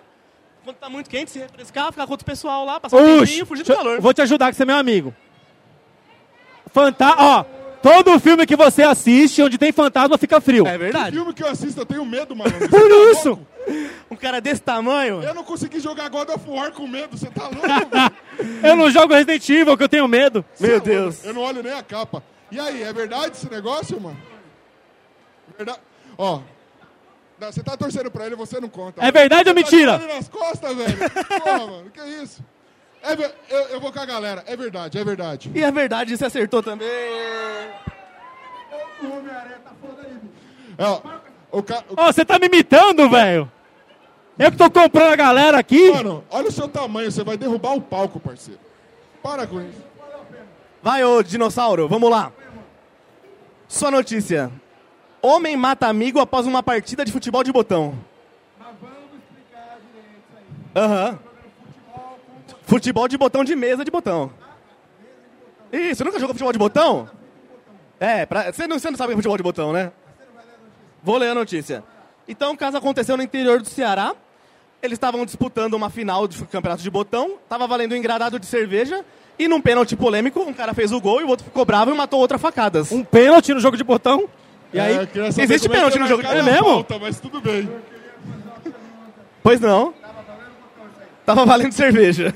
quando 0.64 0.77
tá 0.77 0.88
muito 0.88 1.09
quente, 1.09 1.31
se 1.31 1.38
refrescar, 1.38 1.90
ficar 1.92 2.07
com 2.07 2.12
outro 2.12 2.27
pessoal 2.27 2.64
lá, 2.64 2.79
passar 2.81 2.97
um 2.97 3.21
tempinho, 3.21 3.47
fugir 3.47 3.64
do 3.64 3.75
calor. 3.75 4.01
Vou 4.01 4.12
te 4.12 4.23
ajudar, 4.23 4.51
que 4.51 4.57
você 4.57 4.62
é 4.62 4.66
meu 4.66 4.77
amigo. 4.77 5.14
Fanta 6.73 7.14
ó, 7.18 7.44
todo 7.83 8.18
filme 8.21 8.44
que 8.47 8.55
você 8.57 8.83
assiste, 8.83 9.42
onde 9.42 9.57
tem 9.57 9.73
fantasma, 9.73 10.18
fica 10.18 10.40
frio. 10.40 10.66
É 10.66 10.77
verdade. 10.77 11.16
Filme 11.16 11.33
que 11.33 11.42
eu 11.42 11.49
assisto, 11.49 11.81
eu 11.81 11.87
tenho 11.87 12.05
medo, 12.05 12.37
mano. 12.37 12.51
Você 12.59 12.68
Por 12.68 12.88
tá 12.88 13.11
isso. 13.12 13.29
louco? 13.29 13.47
Um 14.11 14.16
cara 14.16 14.40
desse 14.40 14.62
tamanho. 14.62 15.23
Eu 15.23 15.35
não 15.35 15.44
consegui 15.44 15.79
jogar 15.81 16.09
God 16.09 16.31
of 16.31 16.49
War 16.49 16.73
com 16.73 16.87
medo, 16.87 17.18
você 17.18 17.27
tá 17.27 17.42
louco? 17.44 17.61
velho? 17.61 18.62
Eu 18.66 18.77
não 18.77 18.90
jogo 18.90 19.12
Resident 19.12 19.47
Evil, 19.49 19.77
que 19.77 19.83
eu 19.83 19.88
tenho 19.88 20.09
medo. 20.09 20.42
Meu 20.59 20.81
Deus. 20.81 21.23
Eu 21.25 21.35
não 21.35 21.42
olho 21.42 21.62
nem 21.62 21.73
a 21.73 21.83
capa. 21.83 22.23
E 22.51 22.59
aí, 22.59 22.83
é 22.83 22.92
verdade 22.92 23.37
esse 23.37 23.51
negócio, 23.51 24.01
mano? 24.01 24.16
Verdade. 25.57 25.81
Ó, 26.16 26.40
não, 27.40 27.53
você 27.53 27.62
tá 27.62 27.77
torcendo 27.77 28.11
pra 28.11 28.27
ele, 28.27 28.35
você 28.37 28.61
não 28.61 28.68
conta. 28.68 29.01
É 29.01 29.05
mano. 29.05 29.12
verdade 29.12 29.48
ou 29.48 29.55
Você 29.55 29.61
mentira? 29.62 29.92
Tá 29.92 29.98
tirando 29.98 30.16
nas 30.16 30.29
costas, 30.29 30.77
velho. 30.77 30.98
Porra, 31.42 31.66
mano, 31.66 31.90
que 31.90 32.01
isso? 32.01 32.42
É 33.03 33.12
eu, 33.48 33.59
eu 33.70 33.81
vou 33.81 33.92
com 33.92 34.01
a 34.01 34.05
galera. 34.07 34.42
É 34.46 34.57
verdade, 34.57 34.98
é 34.98 35.05
verdade. 35.05 35.51
E 35.55 35.62
é 35.62 35.70
verdade, 35.70 36.16
você 36.16 36.24
acertou 36.27 36.62
também. 36.62 36.88
É, 40.79 40.85
ó, 40.85 41.01
o 41.53 41.62
ca... 41.62 41.85
o- 41.88 41.94
Ó, 41.96 42.07
você 42.12 42.24
tá 42.24 42.38
me 42.38 42.46
imitando, 42.46 43.09
velho. 43.09 43.51
Eu 44.38 44.51
que 44.53 44.57
tô 44.57 44.70
comprando 44.70 45.12
a 45.12 45.16
galera 45.16 45.59
aqui. 45.59 45.90
Mano, 45.90 46.24
olha 46.31 46.48
o 46.48 46.53
seu 46.53 46.68
tamanho, 46.68 47.11
você 47.11 47.24
vai 47.24 47.37
derrubar 47.37 47.74
o 47.74 47.81
palco, 47.81 48.20
parceiro. 48.20 48.61
Para 49.22 49.46
com 49.46 49.61
isso. 49.61 49.83
Vai, 50.81 51.03
ô 51.05 51.22
dinossauro, 51.22 51.88
vamos 51.88 52.09
lá. 52.09 52.31
Sua 53.66 53.90
notícia. 53.90 54.51
Homem 55.20 55.57
mata 55.57 55.87
amigo 55.87 56.20
após 56.20 56.46
uma 56.46 56.62
partida 56.62 57.04
de 57.04 57.12
futebol 57.12 57.42
de 57.42 57.52
botão. 57.52 57.94
Aham. 60.74 61.18
Futebol 62.62 63.09
de 63.09 63.16
botão 63.16 63.42
de 63.42 63.57
mesa 63.57 63.85
de 63.85 63.90
botão. 63.90 64.31
Isso, 65.72 66.04
nunca 66.04 66.18
jogou 66.18 66.35
futebol 66.35 66.52
de 66.52 66.59
botão? 66.59 67.09
É, 67.98 68.24
pra, 68.24 68.52
você, 68.52 68.66
não, 68.66 68.78
você 68.78 68.90
não 68.90 68.96
sabe 68.96 69.09
o 69.09 69.11
que 69.11 69.14
é 69.14 69.16
futebol 69.16 69.37
de 69.37 69.42
botão, 69.42 69.72
né? 69.72 69.90
Vou 71.02 71.16
ler 71.16 71.31
a 71.31 71.35
notícia. 71.35 71.83
Então, 72.28 72.52
o 72.52 72.57
caso 72.57 72.76
aconteceu 72.76 73.16
no 73.16 73.22
interior 73.22 73.61
do 73.61 73.68
Ceará. 73.68 74.14
Eles 74.83 74.96
estavam 74.96 75.24
disputando 75.24 75.74
uma 75.74 75.90
final 75.90 76.28
de 76.28 76.42
campeonato 76.44 76.83
de 76.83 76.90
botão. 76.90 77.37
Tava 77.48 77.66
valendo 77.66 77.92
um 77.92 77.96
engradado 77.96 78.38
de 78.38 78.46
cerveja. 78.46 79.04
E 79.38 79.48
num 79.48 79.61
pênalti 79.61 79.96
polêmico, 79.96 80.40
um 80.40 80.52
cara 80.52 80.74
fez 80.74 80.92
o 80.92 81.00
gol 81.00 81.20
e 81.20 81.24
o 81.24 81.28
outro 81.28 81.44
ficou 81.44 81.64
bravo 81.64 81.90
e 81.90 81.94
matou 81.94 82.20
outra 82.20 82.38
facadas. 82.38 82.92
Um 82.92 83.02
pênalti 83.02 83.54
no 83.54 83.61
jogo 83.61 83.76
de 83.76 83.85
botão. 83.85 84.28
E 84.72 84.78
aí? 84.81 84.96
É, 84.96 85.42
existe 85.42 85.66
é 85.66 85.70
pênalti 85.70 85.98
no 85.98 86.07
jogo- 86.07 86.22
é 86.26 86.42
mesmo? 86.42 86.64
falta, 86.66 86.98
mas 86.98 87.18
tudo 87.20 87.40
bem. 87.40 87.68
Pois 89.42 89.61
não. 89.61 89.94
Tava 91.24 91.46
valendo 91.46 91.72
cerveja. 91.72 92.35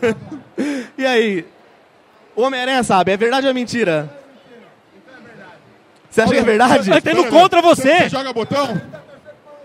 e 0.97 1.05
aí? 1.05 1.45
O 2.35 2.43
Homem-Aranha 2.43 2.83
sabe, 2.83 3.13
é 3.13 3.17
verdade 3.17 3.47
ou 3.47 3.51
é 3.51 3.53
mentira? 3.53 4.09
Você 6.09 6.23
acha 6.23 6.33
que 6.33 6.39
é 6.39 6.43
verdade? 6.43 6.91
Ele 6.91 7.01
tá 7.01 7.13
indo 7.13 7.27
contra 7.29 7.61
você. 7.61 7.99
Você 8.01 8.09
joga 8.09 8.33
botão? 8.33 8.81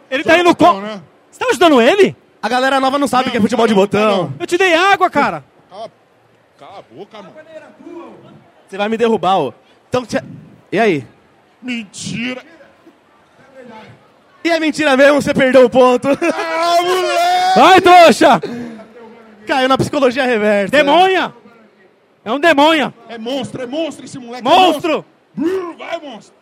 Ele 0.09 0.23
tá 0.23 0.37
indo 0.37 0.53
contra. 0.55 0.81
né? 0.81 1.01
Você 1.31 1.39
tá 1.39 1.45
ajudando 1.49 1.81
ele? 1.81 2.15
A 2.41 2.49
galera 2.49 2.79
nova 2.79 2.97
não 2.97 3.07
sabe 3.07 3.29
o 3.29 3.31
que 3.31 3.37
é 3.37 3.41
futebol 3.41 3.67
de 3.67 3.73
botão. 3.73 4.23
não. 4.23 4.33
Eu 4.39 4.47
te 4.47 4.57
dei 4.57 4.73
água, 4.73 5.09
cara. 5.09 5.43
Cala, 5.69 5.91
cala 6.57 6.79
a 6.79 6.95
boca, 6.95 7.17
mano. 7.21 7.33
Você 8.67 8.77
vai 8.77 8.89
me 8.89 8.97
derrubar, 8.97 9.37
ó. 9.37 9.53
Então, 9.89 10.05
e 10.71 10.79
aí? 10.79 11.05
Mentira. 11.61 12.41
E 14.43 14.49
é 14.49 14.59
mentira 14.59 14.95
mesmo, 14.95 15.21
você 15.21 15.33
perdeu 15.33 15.65
o 15.65 15.69
ponto. 15.69 16.07
Ah, 16.07 16.81
moleque! 16.81 17.59
Vai, 17.59 17.81
trouxa. 17.81 18.41
Caiu 19.45 19.67
na 19.67 19.77
psicologia 19.77 20.25
reversa. 20.25 20.71
Demônia. 20.71 21.33
É 22.23 22.31
um 22.31 22.39
demônia. 22.39 22.93
É 23.09 23.17
monstro, 23.17 23.61
é 23.61 23.65
monstro 23.65 24.05
esse 24.05 24.19
moleque. 24.19 24.47
é 24.47 24.49
Monstro. 24.49 25.05
Vai, 25.77 25.99
monstro. 25.99 26.35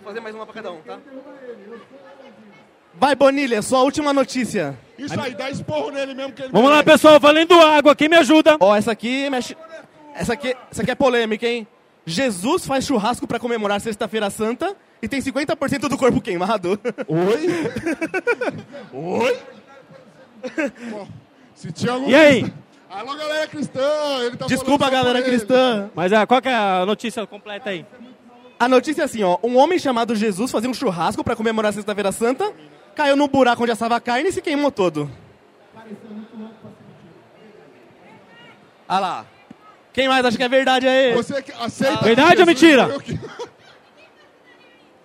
Vou 0.00 0.04
fazer 0.04 0.20
mais 0.20 0.34
uma 0.34 0.44
pra 0.46 0.54
cada 0.54 0.70
um, 0.70 0.80
tá? 0.82 0.98
Vai, 2.94 3.14
Bonilha, 3.14 3.60
sua 3.60 3.82
última 3.82 4.12
notícia. 4.12 4.78
Isso 4.98 5.20
aí, 5.20 5.34
dá 5.34 5.50
esporro 5.50 5.90
nele 5.90 6.14
mesmo 6.14 6.32
que 6.32 6.42
ele 6.42 6.52
Vamos 6.52 6.70
lá, 6.70 6.82
pessoal. 6.82 7.20
Valendo 7.20 7.54
água. 7.60 7.94
Quem 7.94 8.08
me 8.08 8.16
ajuda? 8.16 8.56
Ó, 8.58 8.74
essa 8.74 8.92
aqui 8.92 9.28
mexe... 9.28 9.56
Essa 10.14 10.32
aqui, 10.32 10.56
essa 10.70 10.82
aqui 10.82 10.90
é 10.90 10.94
polêmica, 10.94 11.46
hein? 11.46 11.66
Jesus 12.06 12.64
faz 12.64 12.86
churrasco 12.86 13.26
pra 13.26 13.40
comemorar 13.40 13.80
Sexta-feira 13.80 14.30
Santa 14.30 14.76
e 15.02 15.08
tem 15.08 15.20
50% 15.20 15.88
do 15.88 15.98
corpo 15.98 16.20
queimado. 16.20 16.80
Oi? 17.08 17.48
Oi? 18.94 19.38
Bom, 20.88 21.08
se 21.52 21.72
tinha 21.72 21.92
algum... 21.92 22.08
E 22.08 22.14
aí? 22.14 22.52
Alô, 22.88 23.16
galera 23.16 23.48
cristã. 23.48 23.82
Ele 24.20 24.36
tá 24.36 24.46
Desculpa, 24.46 24.88
galera 24.88 25.20
cristã. 25.20 25.90
Mas 25.96 26.12
é, 26.12 26.24
qual 26.24 26.40
que 26.40 26.48
é 26.48 26.54
a 26.54 26.86
notícia 26.86 27.26
completa 27.26 27.70
aí? 27.70 27.84
A 28.58 28.68
notícia 28.68 29.02
é 29.02 29.04
assim, 29.04 29.24
ó. 29.24 29.36
Um 29.42 29.56
homem 29.56 29.76
chamado 29.76 30.14
Jesus 30.14 30.52
fazia 30.52 30.70
um 30.70 30.74
churrasco 30.74 31.24
pra 31.24 31.34
comemorar 31.34 31.72
Sexta-feira 31.72 32.12
Santa, 32.12 32.52
caiu 32.94 33.16
no 33.16 33.26
buraco 33.26 33.64
onde 33.64 33.72
assava 33.72 33.96
a 33.96 34.00
carne 34.00 34.28
e 34.28 34.32
se 34.32 34.40
queimou 34.40 34.70
todo. 34.70 35.10
Ah 38.88 39.00
lá. 39.00 39.26
Quem 39.96 40.08
mais 40.08 40.24
acha 40.26 40.36
que 40.36 40.42
é 40.44 40.48
verdade 40.48 40.86
aí? 40.86 41.14
Você 41.14 41.40
que 41.40 41.50
aceita... 41.52 42.04
Verdade 42.04 42.40
ou 42.42 42.46
mentira? 42.46 42.86
o 42.86 43.00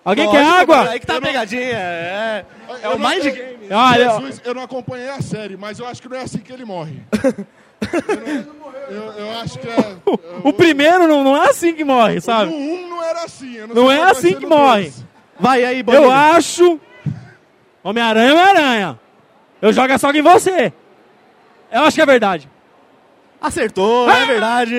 Alguém 0.04 0.26
Lógico, 0.26 0.44
quer 0.44 0.60
água? 0.60 0.90
Aí 0.90 1.00
que 1.00 1.06
tá 1.06 1.16
a 1.16 1.20
pegadinha. 1.20 1.62
É, 1.62 2.44
é 2.82 2.88
o 2.90 2.98
não- 2.98 3.08
mind 3.08 3.24
eu- 3.24 3.32
game. 3.34 3.68
Olha, 3.72 4.10
ó, 4.10 4.20
Jesus, 4.20 4.42
eu 4.44 4.52
não 4.54 4.62
acompanhei 4.62 5.08
a 5.08 5.22
série, 5.22 5.56
mas 5.56 5.78
eu 5.78 5.86
acho 5.86 6.02
que 6.02 6.08
não 6.08 6.16
é 6.18 6.22
assim 6.22 6.38
que 6.38 6.52
ele 6.52 6.64
morre. 6.66 7.00
eu, 7.12 8.54
não- 8.54 8.72
eu- 8.90 9.12
eu 9.12 9.38
acho 9.40 9.58
que 9.58 9.66
é... 9.68 9.96
o 10.44 10.52
primeiro 10.52 11.06
não, 11.08 11.24
não 11.24 11.42
é 11.42 11.48
assim 11.48 11.72
que 11.74 11.84
morre, 11.84 12.16
No 12.16 12.20
sabe? 12.20 12.52
1 12.52 12.88
não 12.88 13.02
era 13.02 13.24
assim. 13.24 13.54
eu 13.56 13.68
Não 13.68 13.86
sei 13.88 13.96
é 13.98 14.02
assim 14.02 14.34
que 14.34 14.44
morre. 14.46 14.82
dois. 14.82 15.04
Vai 15.40 15.64
aí, 15.64 15.82
Bonilha. 15.82 16.02
Eu 16.04 16.10
acho. 16.10 16.78
Homem-Aranha 17.82 18.28
é 18.28 18.32
Homem-Aranha. 18.34 19.00
Eu 19.62 19.72
jogo 19.72 19.90
a 19.92 19.98
soga 19.98 20.18
em 20.18 20.22
você. 20.22 20.70
Eu 21.72 21.82
acho 21.84 21.94
que 21.94 22.02
é 22.02 22.06
verdade. 22.06 22.46
Acertou, 23.42 24.08
é 24.10 24.24
verdade. 24.26 24.74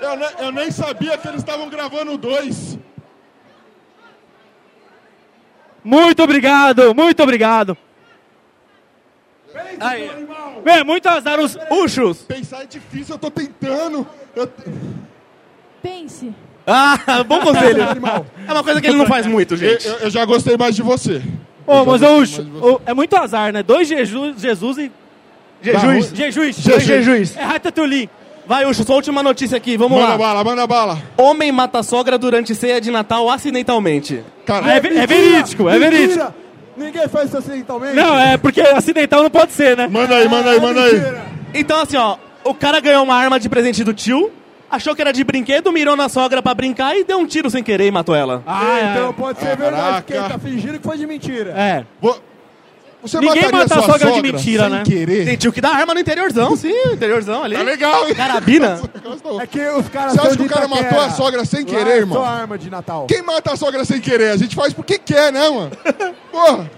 Eu, 0.00 0.16
ne- 0.16 0.34
eu 0.40 0.52
nem 0.52 0.70
sabia 0.70 1.16
que 1.18 1.26
eles 1.26 1.40
estavam 1.40 1.68
gravando 1.68 2.16
dois. 2.18 2.78
Muito 5.82 6.22
obrigado, 6.22 6.94
muito 6.94 7.22
obrigado. 7.22 7.76
Aí. 9.80 10.10
Muito 10.84 11.08
azar 11.08 11.40
os. 11.40 11.56
Uxos. 11.70 12.22
Pensar 12.22 12.62
é 12.62 12.66
difícil, 12.66 13.14
eu 13.14 13.18
tô 13.18 13.30
tentando. 13.30 14.06
Eu- 14.36 14.50
Pense. 15.82 16.34
Ah, 16.66 17.24
bom 17.26 17.40
conselho. 17.40 17.82
É 18.46 18.52
uma 18.52 18.62
coisa 18.62 18.80
que 18.80 18.86
ele 18.88 18.98
não 18.98 19.06
faz 19.06 19.26
muito, 19.26 19.56
gente. 19.56 19.86
eu- 19.86 19.96
eu 20.00 20.10
já 20.10 20.24
gostei 20.26 20.56
mais 20.56 20.76
de 20.76 20.82
você. 20.82 21.22
Ô, 21.66 21.84
mas 21.84 22.00
mais 22.02 22.28
de 22.28 22.42
você. 22.42 22.64
ô, 22.66 22.80
é 22.84 22.92
muito 22.92 23.16
azar, 23.16 23.52
né? 23.52 23.62
Dois 23.62 23.88
Jesus, 23.88 24.40
Jesus 24.40 24.78
e. 24.78 24.92
Jesus. 25.62 26.10
Jesus. 26.14 26.56
Jesus. 26.56 26.84
Jesus. 26.84 27.36
É 27.36 27.42
Ratatouille. 27.44 28.08
Vai, 28.46 28.64
Uxo, 28.64 28.82
sua 28.82 28.96
última 28.96 29.22
notícia 29.22 29.56
aqui, 29.58 29.76
vamos 29.76 29.98
Manda 30.00 30.12
lá. 30.12 30.16
bala, 30.18 30.44
manda 30.44 30.66
bala. 30.66 30.98
Homem 31.18 31.52
mata 31.52 31.82
sogra 31.82 32.16
durante 32.16 32.54
ceia 32.54 32.80
de 32.80 32.90
Natal 32.90 33.28
acidentalmente. 33.28 34.22
Cara, 34.46 34.72
É, 34.72 34.80
ve- 34.80 34.96
é 34.96 35.06
verídico, 35.06 35.68
é 35.68 35.78
verídico. 35.78 36.08
Mentira! 36.14 36.34
Ninguém 36.76 37.08
faz 37.08 37.28
isso 37.28 37.36
acidentalmente. 37.38 37.94
Não, 37.94 38.18
é 38.18 38.38
porque 38.38 38.60
acidental 38.62 39.22
não 39.22 39.28
pode 39.30 39.52
ser, 39.52 39.76
né? 39.76 39.86
manda 39.88 40.16
aí, 40.16 40.28
manda 40.28 40.50
aí, 40.50 40.60
manda 40.60 40.80
aí. 40.82 41.02
Então, 41.52 41.82
assim, 41.82 41.96
ó, 41.98 42.16
o 42.44 42.54
cara 42.54 42.80
ganhou 42.80 43.02
uma 43.02 43.14
arma 43.16 43.38
de 43.38 43.48
presente 43.50 43.82
do 43.84 43.92
tio, 43.92 44.30
achou 44.70 44.94
que 44.94 45.02
era 45.02 45.12
de 45.12 45.22
brinquedo, 45.24 45.70
mirou 45.72 45.96
na 45.96 46.08
sogra 46.08 46.40
pra 46.40 46.54
brincar 46.54 46.96
e 46.96 47.04
deu 47.04 47.18
um 47.18 47.26
tiro 47.26 47.50
sem 47.50 47.62
querer 47.62 47.88
e 47.88 47.90
matou 47.90 48.14
ela. 48.14 48.42
Ah, 48.46 48.78
é. 48.78 48.92
Então 48.92 49.12
pode 49.12 49.40
ser 49.40 49.48
Ah, 49.48 49.54
verdade, 49.56 49.76
caraca. 49.82 50.00
porque 50.02 50.12
ele 50.14 50.28
tá 50.28 50.38
fingindo 50.38 50.78
que 50.78 50.86
foi 50.86 50.96
de 50.96 51.06
mentira. 51.06 51.50
É. 51.50 51.84
Vou- 52.00 52.16
Você 53.00 53.16
Ninguém 53.20 53.36
mataria 53.44 53.58
mata 53.60 53.74
a 53.74 53.82
sua 53.82 53.92
sogra 53.98 54.12
de 54.12 54.22
mentira, 54.22 54.62
sem 54.64 54.72
né? 54.72 54.82
querer? 54.84 55.24
Tem 55.24 55.36
tio 55.36 55.52
que 55.52 55.60
dá 55.60 55.68
arma 55.70 55.94
no 55.94 56.00
interiorzão, 56.00 56.56
sim, 56.56 56.72
interiorzão 56.92 57.44
ali. 57.44 57.54
Tá 57.56 57.62
legal, 57.62 58.08
hein? 58.08 58.14
Carabina. 58.14 58.80
É 59.40 59.46
que 59.46 59.60
os 59.60 59.88
caras 59.88 60.12
Você 60.14 60.20
acha 60.20 60.36
que 60.36 60.42
o 60.42 60.48
cara 60.48 60.66
matou 60.68 61.00
a 61.00 61.10
sogra 61.10 61.44
sem 61.44 61.60
Lá 61.60 61.66
querer, 61.66 61.90
é 61.90 61.96
irmão? 61.98 62.18
Só 62.18 62.24
arma 62.24 62.58
de 62.58 62.68
Natal. 62.70 63.06
Quem 63.06 63.22
mata 63.22 63.52
a 63.52 63.56
sogra 63.56 63.84
sem 63.84 64.00
querer? 64.00 64.30
A 64.30 64.36
gente 64.36 64.54
faz 64.56 64.72
porque 64.72 64.98
quer, 64.98 65.32
né, 65.32 65.48
mano? 65.48 65.70
Porra, 66.32 66.70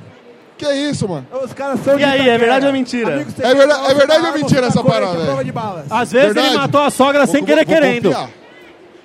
que 0.58 0.66
isso, 0.72 1.08
mano? 1.08 1.26
Os 1.42 1.52
caras 1.54 1.80
são 1.80 1.94
E 1.94 1.98
de 1.98 2.04
aí, 2.04 2.28
é 2.28 2.36
verdade 2.38 2.66
ou 2.66 2.72
mentira? 2.72 3.14
Amigo 3.14 3.30
É 3.40 3.54
verdade- 3.54 3.90
é 3.90 3.94
verdade 3.94 4.20
ou 4.20 4.26
arma, 4.26 4.38
mentira 4.38 4.66
essa 4.66 4.84
parada, 4.84 5.12
prova 5.12 5.32
velho? 5.32 5.44
de 5.44 5.52
balas. 5.52 5.84
Às 5.90 6.12
vezes 6.12 6.26
Verdade? 6.34 6.48
ele 6.48 6.56
matou 6.58 6.80
a 6.82 6.90
sogra 6.90 7.26
sem 7.26 7.36
Vou- 7.40 7.46
querer 7.46 7.64
vou 7.64 7.74
querendo. 7.74 8.02
confiar. 8.12 8.30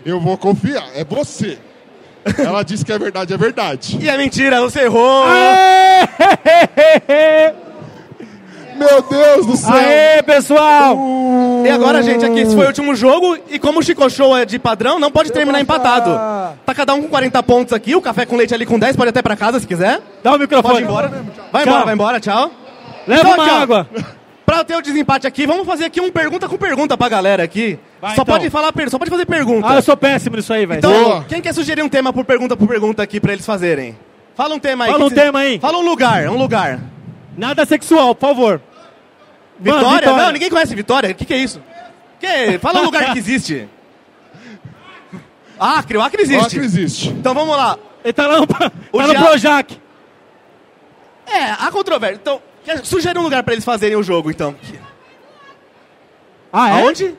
Eu 0.06 0.20
vou 0.20 0.38
confiar, 0.38 0.90
é 0.94 1.04
você. 1.06 1.58
Ela 2.38 2.64
disse 2.64 2.84
que 2.84 2.92
é 2.92 2.98
verdade, 2.98 3.34
é 3.34 3.38
verdade. 3.38 3.98
E 4.02 4.10
é 4.10 4.18
mentira, 4.18 4.60
você 4.62 4.82
errou. 4.82 5.26
Meu 8.76 9.02
Deus 9.04 9.46
do 9.46 9.56
céu! 9.56 9.74
Aê, 9.74 10.22
pessoal! 10.24 10.98
E 11.66 11.70
agora, 11.70 12.04
gente, 12.04 12.26
aqui 12.26 12.40
esse 12.42 12.54
foi 12.54 12.66
o 12.66 12.68
último 12.68 12.94
jogo. 12.94 13.38
E 13.50 13.58
como 13.58 13.80
o 13.80 13.84
Chico 13.84 14.10
Show 14.10 14.36
é 14.36 14.44
de 14.46 14.60
padrão, 14.60 15.00
não 15.00 15.10
pode 15.10 15.32
terminar 15.32 15.62
empatado. 15.62 16.12
Tá 16.66 16.74
cada 16.76 16.94
um 16.94 17.04
com 17.04 17.08
40 17.08 17.42
pontos 17.44 17.74
aqui. 17.74 17.96
O 17.96 18.02
café 18.02 18.26
com 18.26 18.36
leite 18.36 18.54
ali 18.54 18.66
com 18.66 18.78
10, 18.78 18.96
pode 18.98 19.10
até 19.10 19.22
pra 19.22 19.36
casa 19.38 19.60
se 19.62 19.68
quiser. 19.68 20.02
Dá 20.22 20.34
o 20.36 20.38
microfone. 20.40 20.74
Pode 20.74 20.84
ir 20.84 20.88
embora. 20.88 21.08
Vai 21.54 21.64
Tchau. 21.64 21.72
embora, 21.72 21.86
vai 21.86 21.94
embora, 21.94 22.20
tchau. 22.20 22.52
Leva 23.08 23.22
Então, 23.22 23.34
uma 23.36 23.44
aqui, 23.44 23.54
ó. 23.54 23.62
água. 23.62 23.88
Pra 24.46 24.64
ter 24.64 24.76
o 24.76 24.82
desempate 24.82 25.26
aqui, 25.26 25.48
vamos 25.48 25.66
fazer 25.66 25.86
aqui 25.86 26.02
um 26.02 26.12
pergunta 26.12 26.48
com 26.50 26.58
pergunta 26.58 26.98
pra 26.98 27.08
galera 27.10 27.44
aqui. 27.44 27.80
Vai, 28.06 28.16
só, 28.16 28.22
então. 28.22 28.36
pode 28.36 28.50
falar, 28.52 28.72
per- 28.72 28.90
só 28.90 29.00
pode 29.00 29.10
fazer 29.10 29.26
pergunta. 29.26 29.68
Ah, 29.68 29.76
eu 29.76 29.82
sou 29.82 29.98
péssimo 29.98 30.36
nisso 30.36 30.54
aí, 30.54 30.66
velho. 30.66 30.78
Então, 30.78 30.92
Boa. 30.92 31.24
quem 31.28 31.42
quer 31.42 31.54
sugerir 31.54 31.82
um 31.82 31.90
tema 31.90 32.14
por 32.14 32.24
pergunta 32.24 32.56
por 32.56 32.68
pergunta 32.68 33.02
aqui 33.02 33.20
pra 33.20 33.34
eles 33.34 33.46
fazerem? 33.46 33.98
Fala 34.36 34.54
um 34.54 34.60
tema 34.60 34.86
aí. 34.86 34.92
Fala 34.92 35.00
que 35.06 35.06
um 35.06 35.10
cê- 35.10 35.16
tema 35.24 35.40
aí. 35.40 35.60
Fala 35.60 35.78
um 35.80 35.82
lugar, 35.86 36.28
um 36.30 36.38
lugar. 36.38 36.80
Nada 37.36 37.66
sexual, 37.66 38.14
por 38.14 38.28
favor. 38.28 38.62
Mano, 39.60 39.78
Vitória? 39.90 40.12
Não, 40.18 40.32
ninguém 40.32 40.50
conhece 40.52 40.76
Vitória. 40.76 41.10
O 41.10 41.16
que, 41.16 41.26
que 41.26 41.34
é 41.34 41.38
isso? 41.38 41.60
Que? 42.20 42.60
Fala 42.60 42.82
um 42.82 42.84
lugar 42.86 43.12
que 43.14 43.18
existe. 43.20 43.68
Acre, 45.60 45.98
o 45.98 46.02
Acre 46.02 46.22
existe. 46.22 46.60
que 46.60 46.66
existe. 46.66 47.10
Então 47.10 47.34
vamos 47.34 47.56
lá. 47.58 47.78
Ele 48.04 48.14
tá 48.14 48.28
lá 48.28 48.38
no, 48.40 48.46
tá 48.46 48.72
O 48.92 49.02
no 49.02 49.10
dia- 49.10 49.20
Projac. 49.20 49.80
É, 51.26 51.52
há 51.52 51.72
controvérsia. 51.72 52.20
Então, 52.22 52.40
quer- 52.64 52.86
sugere 52.86 53.18
um 53.18 53.24
lugar 53.24 53.42
pra 53.42 53.54
eles 53.54 53.66
fazerem 53.66 53.96
o 53.98 54.04
jogo, 54.04 54.30
então. 54.30 54.54
Ah, 56.54 56.70
é? 56.70 56.72
Aonde? 56.84 57.16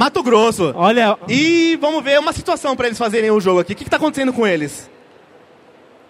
Mato 0.00 0.22
Grosso. 0.22 0.72
Olha, 0.74 1.18
E 1.28 1.76
vamos 1.78 2.02
ver 2.02 2.18
uma 2.18 2.32
situação 2.32 2.74
pra 2.74 2.86
eles 2.86 2.96
fazerem 2.96 3.30
o 3.30 3.38
jogo 3.38 3.60
aqui. 3.60 3.74
O 3.74 3.76
que, 3.76 3.84
que 3.84 3.90
tá 3.90 3.98
acontecendo 3.98 4.32
com 4.32 4.46
eles? 4.46 4.88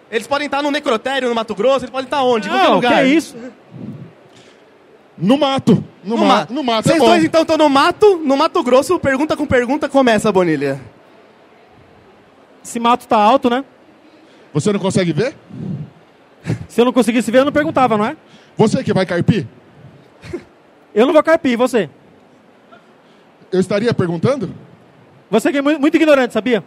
Eles 0.09 0.25
podem 0.27 0.45
estar 0.45 0.61
no 0.63 0.71
necrotério, 0.71 1.27
no 1.27 1.35
Mato 1.35 1.53
Grosso, 1.53 1.79
eles 1.79 1.89
podem 1.89 2.05
estar 2.05 2.23
onde? 2.23 2.47
Em 2.47 2.51
qualquer 2.51 2.67
não, 2.69 2.75
lugar. 2.75 2.93
que 2.93 2.99
é 2.99 3.05
isso? 3.07 3.35
No 5.17 5.37
mato. 5.37 5.83
No, 6.03 6.15
No 6.15 6.25
ma 6.25 6.35
mato. 6.37 6.53
no 6.53 6.63
mato 6.63 6.83
Vocês 6.87 6.95
é 6.95 6.99
bom. 6.99 7.05
dois 7.07 7.23
então 7.25 7.41
estão 7.41 7.57
no 7.57 7.69
mato, 7.69 8.15
no 8.23 8.37
Mato 8.37 8.63
Grosso, 8.63 8.97
pergunta 8.97 9.35
com 9.35 9.45
pergunta 9.45 9.89
começa, 9.89 10.31
Bonilha. 10.31 10.79
Esse 12.63 12.79
mato 12.79 13.05
tá 13.05 13.17
alto, 13.17 13.49
né? 13.49 13.63
Você 14.53 14.71
não 14.71 14.79
consegue 14.79 15.11
ver? 15.11 15.35
Se 16.69 16.79
eu 16.79 16.85
não 16.85 16.93
conseguisse 16.93 17.29
ver, 17.29 17.39
eu 17.39 17.45
não 17.45 17.51
perguntava, 17.51 17.97
não 17.97 18.05
é? 18.05 18.15
Você 18.57 18.83
que 18.85 18.93
vai 18.93 19.05
carpir? 19.05 19.45
Eu 20.95 21.05
não 21.05 21.13
vou 21.13 21.21
carpir, 21.23 21.51
e 21.51 21.55
você? 21.57 21.89
Eu 23.51 23.59
estaria 23.59 23.93
perguntando? 23.93 24.53
Você 25.29 25.51
que 25.51 25.57
é 25.57 25.61
muito, 25.61 25.79
muito 25.79 25.95
ignorante, 25.95 26.33
sabia? 26.33 26.63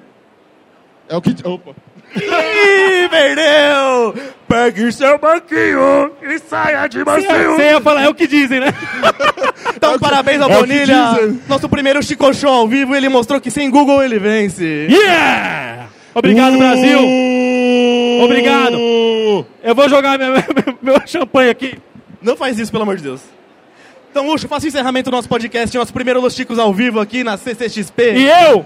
É 1.08 1.16
o 1.16 1.22
que... 1.22 1.34
Opa. 1.46 1.74
Ih, 2.16 3.08
perdeu! 3.08 4.14
Pegue 4.46 4.92
seu 4.92 5.18
banquinho 5.18 6.12
e 6.22 6.38
saia 6.38 6.86
de 6.86 7.02
Você 7.02 7.70
ia 7.70 7.80
falar, 7.80 8.04
é 8.04 8.08
o 8.08 8.14
que 8.14 8.26
dizem, 8.26 8.60
né? 8.60 8.68
Então, 9.76 9.98
parabéns 9.98 10.40
ao 10.40 10.50
é 10.50 10.56
Bonilha. 10.56 10.96
Nosso 11.48 11.68
primeiro 11.68 12.02
Chico 12.02 12.32
Show 12.32 12.50
ao 12.50 12.68
vivo, 12.68 12.94
ele 12.94 13.08
mostrou 13.08 13.40
que 13.40 13.50
sem 13.50 13.68
Google 13.70 14.02
ele 14.02 14.18
vence. 14.18 14.86
Yeah! 14.88 15.88
Obrigado, 16.14 16.56
Brasil. 16.56 16.98
Obrigado. 18.22 18.76
Eu 19.62 19.74
vou 19.74 19.88
jogar 19.88 20.18
meu, 20.18 20.32
meu, 20.32 20.78
meu 20.80 21.06
champanhe 21.06 21.50
aqui. 21.50 21.78
Não 22.22 22.36
faz 22.36 22.58
isso, 22.58 22.70
pelo 22.70 22.84
amor 22.84 22.96
de 22.96 23.02
Deus. 23.02 23.20
Então, 24.14 24.28
Ucho, 24.28 24.46
faça 24.46 24.64
o 24.64 24.68
encerramento 24.68 25.10
do 25.10 25.16
nosso 25.16 25.28
podcast, 25.28 25.76
nosso 25.76 25.92
primeiro 25.92 26.20
Los 26.20 26.36
Chicos 26.36 26.56
ao 26.56 26.72
vivo 26.72 27.00
aqui 27.00 27.24
na 27.24 27.36
CCXP. 27.36 28.12
E 28.14 28.28
eu, 28.28 28.64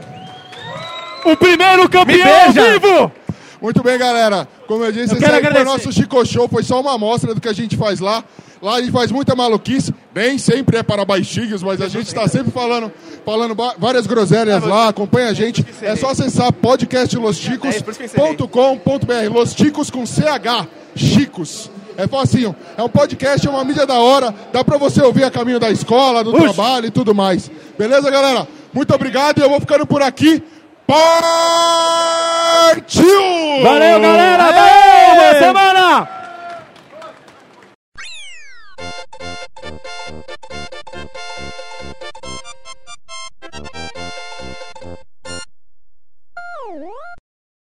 o 1.24 1.34
primeiro 1.38 1.88
campeão 1.88 2.44
ao 2.44 2.52
vivo! 2.52 3.10
Muito 3.58 3.82
bem, 3.82 3.96
galera. 3.96 4.46
Como 4.66 4.84
eu 4.84 4.92
disse, 4.92 5.14
Eu 5.14 5.16
esse 5.16 5.26
foi 5.50 5.62
o 5.62 5.64
nosso 5.64 5.90
Chico 5.90 6.26
Show. 6.26 6.46
Foi 6.50 6.62
só 6.62 6.82
uma 6.82 6.96
amostra 6.96 7.34
do 7.34 7.40
que 7.40 7.48
a 7.48 7.54
gente 7.54 7.78
faz 7.78 7.98
lá. 7.98 8.22
Lá 8.60 8.74
a 8.74 8.80
gente 8.82 8.92
faz 8.92 9.10
muita 9.10 9.34
maluquice. 9.34 9.94
Nem 10.14 10.36
sempre 10.36 10.76
é 10.76 10.82
para 10.82 11.02
baixinhos, 11.02 11.62
mas 11.62 11.80
a 11.80 11.88
gente 11.88 12.08
está 12.08 12.28
sempre 12.28 12.52
falando, 12.52 12.92
falando 13.24 13.56
várias 13.78 14.06
groselhas 14.06 14.62
lá. 14.62 14.88
Acompanha 14.88 15.30
a 15.30 15.32
gente. 15.32 15.64
É 15.80 15.96
só 15.96 16.10
acessar 16.10 16.48
É, 16.48 16.52
podcastlosticos.com.br. 16.52 19.32
Los 19.32 19.54
Chicos 19.54 19.90
com 19.90 20.04
CH. 20.04 20.66
Chicos. 20.94 21.70
É 21.98 22.06
facinho. 22.06 22.50
Assim, 22.50 22.74
é 22.76 22.82
um 22.84 22.88
podcast, 22.88 23.44
é 23.44 23.50
uma 23.50 23.64
mídia 23.64 23.84
da 23.84 23.98
hora. 23.98 24.32
Dá 24.52 24.62
pra 24.62 24.78
você 24.78 25.02
ouvir 25.02 25.24
a 25.24 25.32
caminho 25.32 25.58
da 25.58 25.68
escola, 25.68 26.22
do 26.22 26.32
trabalho 26.32 26.86
e 26.86 26.90
tudo 26.92 27.12
mais. 27.12 27.50
Beleza, 27.76 28.08
galera? 28.08 28.46
Muito 28.72 28.94
obrigado 28.94 29.38
e 29.38 29.42
eu 29.42 29.50
vou 29.50 29.58
ficando 29.58 29.84
por 29.84 30.00
aqui. 30.00 30.40
Partiu! 30.86 31.10
Valeu, 33.64 34.00
galera! 34.00 34.44
Valeu! 34.44 35.16
Boa 35.16 35.34
semana! 35.40 36.08
What? 46.70 47.17